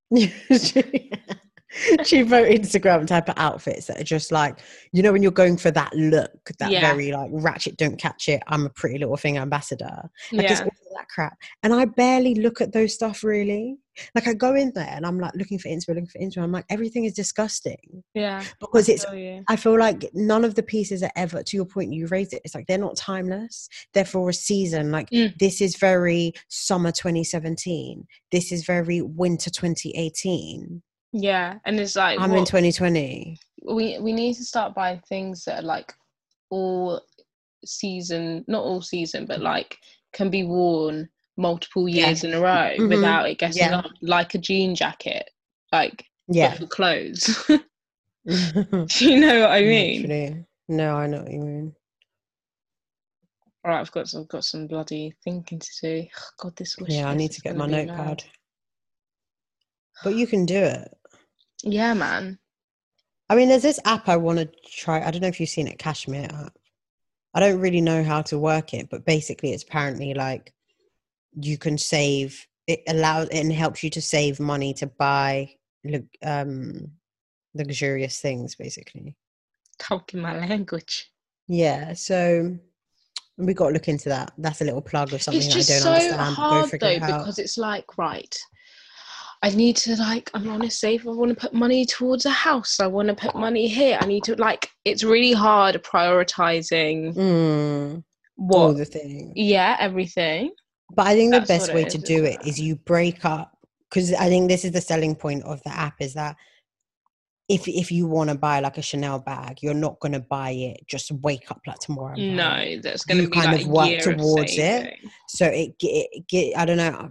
[2.00, 4.60] cheapo Instagram type of outfits that are just like,
[4.92, 6.82] you know, when you're going for that look, that Yeah.
[6.82, 8.42] very like ratchet, don't catch it.
[8.48, 10.10] I'm a pretty little thing ambassador.
[10.32, 10.62] Like Yeah.
[10.64, 11.38] all that crap.
[11.64, 13.78] And I barely look at those stuff really.
[14.14, 16.44] Like I go in there and I'm like looking for Instagram, looking for Instagram.
[16.44, 18.44] I'm like, everything is disgusting Yeah.
[18.60, 19.44] because it's feel.
[19.48, 22.42] I feel like none of the pieces are ever, to your point, you raised it.
[22.46, 23.68] It's like they're not timeless.
[23.94, 24.92] They're for a season.
[24.92, 25.38] Like Mm.
[25.40, 28.06] this is very summer 2017.
[28.32, 30.84] This is very winter 2018.
[31.14, 31.60] Yeah.
[31.66, 33.40] And it's like I'm in 2020.
[33.64, 35.94] we we need to start buying things that are like
[36.50, 37.02] all
[37.66, 39.78] season not all season but like
[40.14, 42.88] can be worn multiple years in a row Mhm.
[42.90, 43.78] without it getting Yeah.
[43.80, 45.30] up like a jean jacket
[45.74, 46.54] like Yeah.
[46.54, 47.60] for clothes do
[49.00, 50.46] you know what i mean Literally.
[50.70, 51.76] No, I know what you mean.
[53.66, 56.08] all right i've got some, I've got some bloody thinking to do
[56.40, 58.24] god this wish Yeah, I need to get my notepad.
[60.04, 60.90] But you can do it.
[61.64, 62.40] yeah man
[63.30, 65.06] I mean, there's this app I want to try.
[65.06, 66.58] I don't know if you've seen it, Cashmere app.
[67.34, 70.54] I don't really know how to work it, but basically, it's apparently like
[71.34, 72.48] you can save.
[72.68, 75.56] It allows and helps you to save money to buy
[76.24, 76.92] um,
[77.54, 79.16] luxurious things, basically.
[79.78, 81.12] talking my language
[81.48, 82.58] Yeah, so
[83.38, 84.34] we got to look into that.
[84.38, 86.36] That's a little plug of something it's that I just don't so understand.
[86.36, 88.38] hard though because it's like right
[89.44, 92.30] i need to like i want to save i want to put money towards a
[92.30, 97.14] house i want to put money here i need to like it's really hard prioritizing
[97.16, 98.04] Mm,
[98.52, 99.34] all what the things.
[99.36, 100.52] yeah everything.
[100.96, 103.52] But I think the best way it to do isn't it is you break up
[103.90, 106.36] because I think this is the selling point of the app is that
[107.50, 110.52] if if you want to buy like a Chanel bag, you're not going to buy
[110.52, 112.14] it just wake up like tomorrow.
[112.18, 112.76] and buy it.
[112.76, 114.96] no that's going to be kind like of work towards of it.
[115.30, 117.10] So it get it get I don't know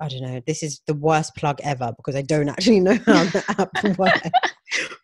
[0.00, 0.40] I don't know.
[0.44, 4.20] This is the worst plug ever because I don't actually know how the app works.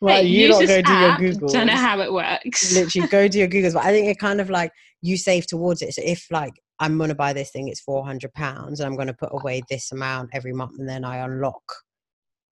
[0.01, 1.49] Well, Hey, you this go do your Google.
[1.49, 3.75] Don't know how it works Literally go do your Googles.
[3.75, 4.73] But I think it kind of like
[5.03, 5.95] you save towards it.
[5.95, 9.15] So if like I'm gonna buy this thing, it's four hundred pounds, and I'm gonna
[9.15, 11.63] put away this amount every month, and then I unlock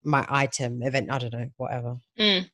[0.04, 1.10] my item event.
[1.10, 1.96] I don't know, whatever.
[2.18, 2.48] Mm,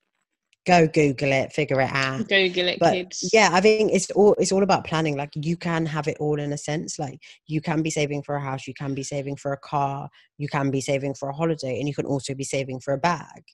[0.67, 2.27] Go Google it, figure it out.
[2.29, 5.17] google it But kids yeah, I think it's all it's all about planning.
[5.17, 6.99] Like you can have it all in a sense.
[6.99, 10.11] Like you can be saving for a house, you can be saving for a car,
[10.39, 12.99] you can be saving for a holiday, and you can also be saving for a
[12.99, 13.45] bag.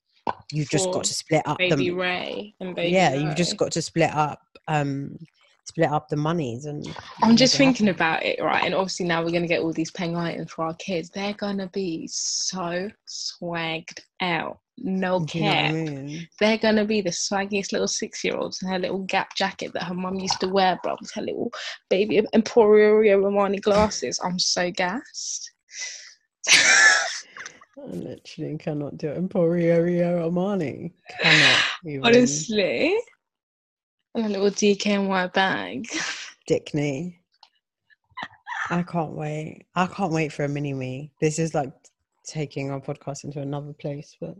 [0.51, 3.12] You've just got to split up baby the ray and baby yeah.
[3.12, 5.18] You've just got to split up um
[5.64, 6.84] split up the monies and
[7.22, 7.96] I'm just thinking happen.
[8.00, 8.64] about it, right?
[8.64, 11.08] And obviously now we're going to get all these paying items for our kids.
[11.10, 14.58] They're going to be so swagged out.
[14.78, 16.28] No Do you know what I mean?
[16.40, 19.72] They're going to be the swaggiest little six year olds in her little Gap jacket
[19.74, 21.52] that her mum used to wear, bro, with her little
[21.88, 24.18] baby Emporio Romani glasses.
[24.24, 25.52] I'm so gassed.
[26.48, 29.18] I literally cannot do it.
[29.18, 30.92] Emporio Rio Armani.
[31.20, 32.04] Cannot even.
[32.04, 32.96] Honestly.
[34.14, 35.86] And a little DKNY bag.
[36.46, 37.18] Dickney.
[38.70, 39.66] I can't wait.
[39.74, 41.12] I can't wait for a mini me.
[41.20, 41.72] This is like
[42.24, 44.36] taking our podcast into another place, but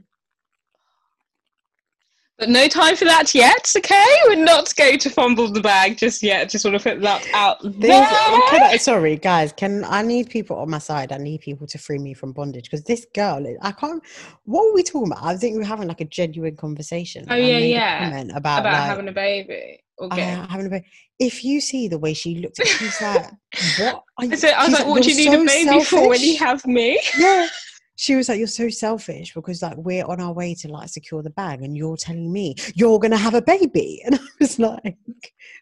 [2.39, 4.17] But no time for that yet, okay?
[4.27, 6.49] We're not going to fumble the bag just yet.
[6.49, 8.07] Just want to put that out there.
[8.51, 9.53] can I, sorry, guys.
[9.53, 11.13] Can I need people on my side?
[11.13, 14.03] I need people to free me from bondage because this girl, I can't.
[14.45, 15.23] What were we talking about?
[15.23, 17.27] I think we were having like a genuine conversation.
[17.29, 18.09] Oh, yeah, yeah.
[18.09, 19.81] comment about, about like, having a baby.
[20.01, 20.33] Okay.
[20.33, 20.87] uh, having a baby.
[21.19, 23.27] If you see the way she looked, at she's like,
[23.79, 24.33] "What?" Are you?
[24.33, 26.09] I said, I was she's like, what do you "You're need a so baby for
[26.09, 27.01] when you have me?
[27.19, 27.47] yeah.
[27.97, 31.23] She was like, You're so selfish because like we're on our way to like secure
[31.23, 34.03] the bag and you're telling me you're gonna have a baby.
[34.07, 34.97] And I was like,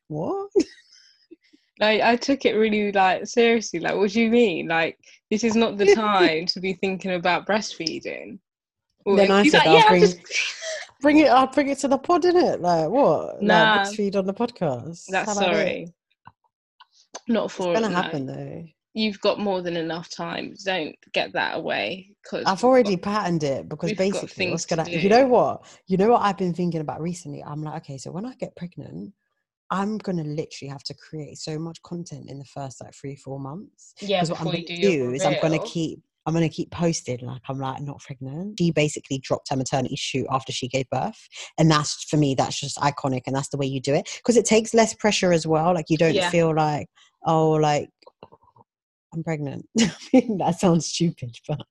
[0.08, 0.50] What?
[1.80, 3.80] Like, I took it really like seriously.
[3.80, 4.68] Like, what do you mean?
[4.68, 4.98] Like,
[5.30, 8.38] this is not the time to be thinking about breastfeeding.
[9.06, 10.20] Or- Then I said, like, I'll yeah, bring- just-
[11.00, 12.60] Bring it I'll bring it to the pod, innit?
[12.60, 13.40] Like what?
[13.42, 13.54] Nah.
[13.76, 15.06] Like breastfeed on the podcast.
[15.06, 15.44] That's How it?
[15.54, 15.94] sorry.
[17.26, 17.88] Not It's gonna no.
[17.88, 18.64] happen though.
[18.94, 20.54] You've got more than enough time.
[20.64, 22.10] Don't get that away.
[22.22, 25.64] Because I've already patterned it because basically what's gonna you know what?
[25.86, 27.42] You know what I've been thinking about recently?
[27.42, 29.12] I'm like, okay, so when I get pregnant,
[29.70, 33.38] I'm gonna literally have to create so much content in the first like three, four
[33.38, 33.94] months.
[34.00, 34.22] yeah.
[34.22, 37.42] Because what I'm to do, do is I'm to keep I'm to keep posted like
[37.48, 38.56] I'm like not pregnant.
[38.58, 41.28] She basically dropped her maternity shoot after she gave birth,
[41.58, 44.36] and that's for me that's just iconic, and that's the way you do it because
[44.36, 45.74] it takes less pressure as well.
[45.74, 46.30] Like you don't Yeah.
[46.30, 46.88] feel like
[47.26, 47.90] oh, like
[49.14, 49.68] I'm pregnant.
[49.80, 51.64] I mean, that sounds stupid, but do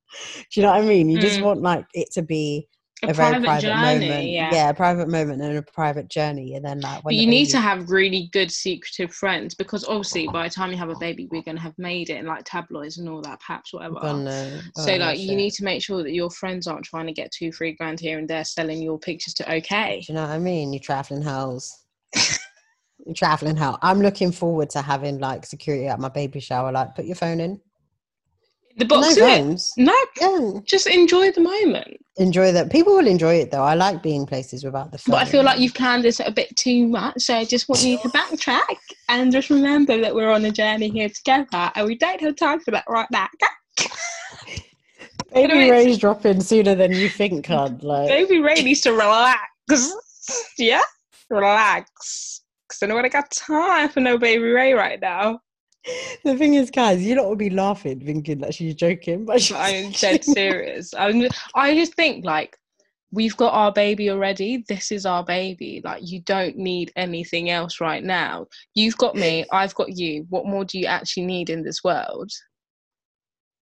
[0.60, 1.10] you know what I mean?
[1.10, 1.44] You just Mm.
[1.44, 2.68] want like it to be
[3.04, 4.30] A, a, very private private journey, moment.
[4.30, 4.70] yeah.
[4.70, 7.60] a private moment and a private journey, and then like when you the need to
[7.60, 11.42] have really good secretive friends because obviously by the time you have a baby, we're
[11.44, 14.00] gonna have made it in like tabloids and all that, perhaps whatever.
[14.02, 14.60] Oh, no.
[14.76, 15.38] So Oh, like you shit.
[15.38, 18.18] need to make sure that your friends aren't trying to get two, three grand here
[18.20, 20.02] and there selling your pictures to okay.
[20.06, 20.74] Do you know what I mean?
[20.74, 21.86] You traveling house.
[23.16, 23.78] traveling hell.
[23.82, 26.72] I'm looking forward to having like security at my baby shower.
[26.72, 27.60] Like, put your phone in.
[28.78, 29.20] The box it.
[29.20, 29.74] phones.
[29.78, 30.52] No, Yeah.
[30.66, 31.97] just enjoy the moment.
[32.18, 32.72] Enjoy that.
[32.72, 33.64] People will enjoy it though.
[33.64, 35.14] I like being places without the phone.
[35.14, 37.84] But I feel like you've planned this a bit too much, so I just want
[37.84, 38.76] you to backtrack
[39.10, 42.60] and just remember that we're on a journey here together, and we don't have time
[42.62, 43.28] for that right now.
[45.34, 47.84] baby Ray's dropping sooner than you think, cud.
[47.84, 49.41] Like, Baby Ray needs to relax.
[50.60, 50.82] Yeah,
[51.30, 52.41] relax.
[52.84, 55.42] I know I got time for no Baby Ray right now.
[56.24, 59.58] the thing is, guys, you lot will be laughing, thinking that she's joking, but she's
[59.58, 60.94] I'm dead serious.
[60.94, 62.58] I'm, I just think like
[63.12, 64.64] we've got our baby already.
[64.68, 65.82] This is our baby.
[65.84, 68.48] Like you don't need anything else right now.
[68.76, 69.46] You've got me.
[69.52, 70.26] I've got you.
[70.30, 72.32] What more do you actually need in this world?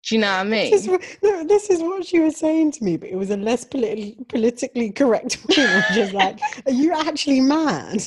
[0.07, 0.71] Do you know what I mean?
[0.71, 3.37] This is, no, this is what she was saying to me, but it was a
[3.37, 5.83] less politically politically correct way.
[5.97, 8.05] Is like, are you actually mad?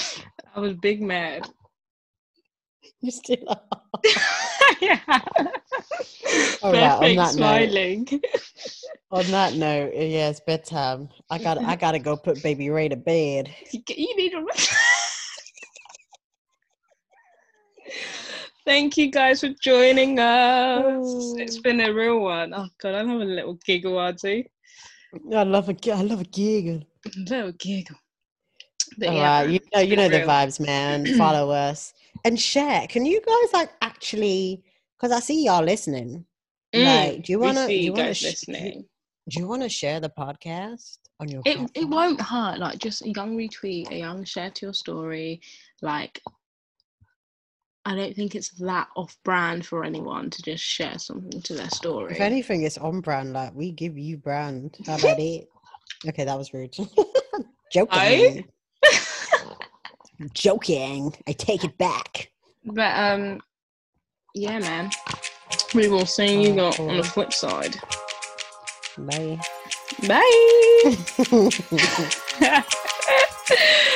[0.54, 1.48] I was big mad.
[3.00, 3.60] You still are.
[4.80, 5.00] yeah.
[6.62, 7.32] All right, on Perfect that note.
[7.32, 8.08] smiling.
[9.10, 11.08] On that note, uh, yeah, it's bedtime.
[11.30, 13.54] I got I gotta go put baby Ray to bed.
[13.72, 14.46] you need to.
[18.64, 21.34] Thank you guys for joining us.
[21.38, 22.52] It's been a real one.
[22.52, 24.50] Oh god, I'm having a little giggle, Auntie.
[25.32, 26.82] I love a I love a giggle.
[27.06, 27.96] A little giggle.
[28.98, 31.06] But All yeah, right, you know you know the vibes, man.
[31.18, 31.92] Follow us
[32.24, 32.86] and share.
[32.86, 34.62] Can you guys like actually?
[34.96, 36.24] Because I see y'all listening.
[36.74, 37.66] Mm, like, do you want to?
[37.66, 38.14] Do you want to?
[38.14, 38.44] Sh-
[39.28, 41.42] do you want to share the podcast on your?
[41.44, 42.58] It it won't hurt.
[42.58, 45.40] Like just a young retweet, a young share to your story.
[45.82, 46.22] Like
[47.86, 51.70] I don't think it's that off brand for anyone to just share something to their
[51.70, 52.14] story.
[52.14, 53.32] If anything, it's on brand.
[53.32, 54.76] Like we give you brand.
[54.86, 55.48] How about it?
[56.06, 56.76] Okay, that was rude.
[57.72, 58.44] Joking.
[60.32, 61.14] Joking.
[61.26, 62.30] I take it back.
[62.64, 63.40] But um,
[64.34, 64.90] yeah, man.
[65.74, 67.76] We will see you Oh, got on the flip side.
[68.98, 69.38] Bye.
[70.06, 70.22] Bye.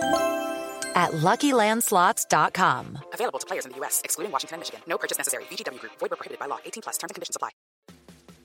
[0.95, 2.97] at LuckyLandSlots.com.
[3.13, 4.81] Available to players in the U.S., excluding Washington and Michigan.
[4.87, 5.45] No purchase necessary.
[5.45, 5.93] VGW Group.
[5.99, 6.59] Void where prohibited by law.
[6.63, 6.97] 18 plus.
[6.97, 7.49] Terms and conditions apply.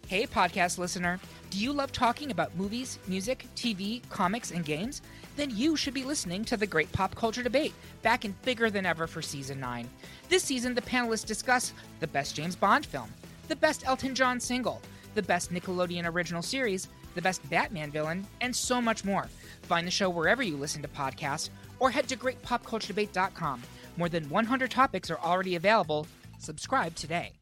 [0.06, 1.18] Hey, podcast listener.
[1.50, 5.02] Do you love talking about movies, music, TV, comics, and games?
[5.36, 8.86] Then you should be listening to The Great Pop Culture Debate, back and bigger than
[8.86, 9.88] ever for season 9.
[10.28, 13.12] This season, the panelists discuss the best James Bond film,
[13.48, 14.80] the best Elton John single,
[15.16, 16.86] the best Nickelodeon original series,
[17.16, 19.26] the best Batman villain, and so much more.
[19.66, 21.50] Find the show wherever you listen to podcasts
[21.80, 23.62] or head to greatpopculturedebate.com.
[23.96, 26.06] More than 100 topics are already available.
[26.38, 27.32] Subscribe today.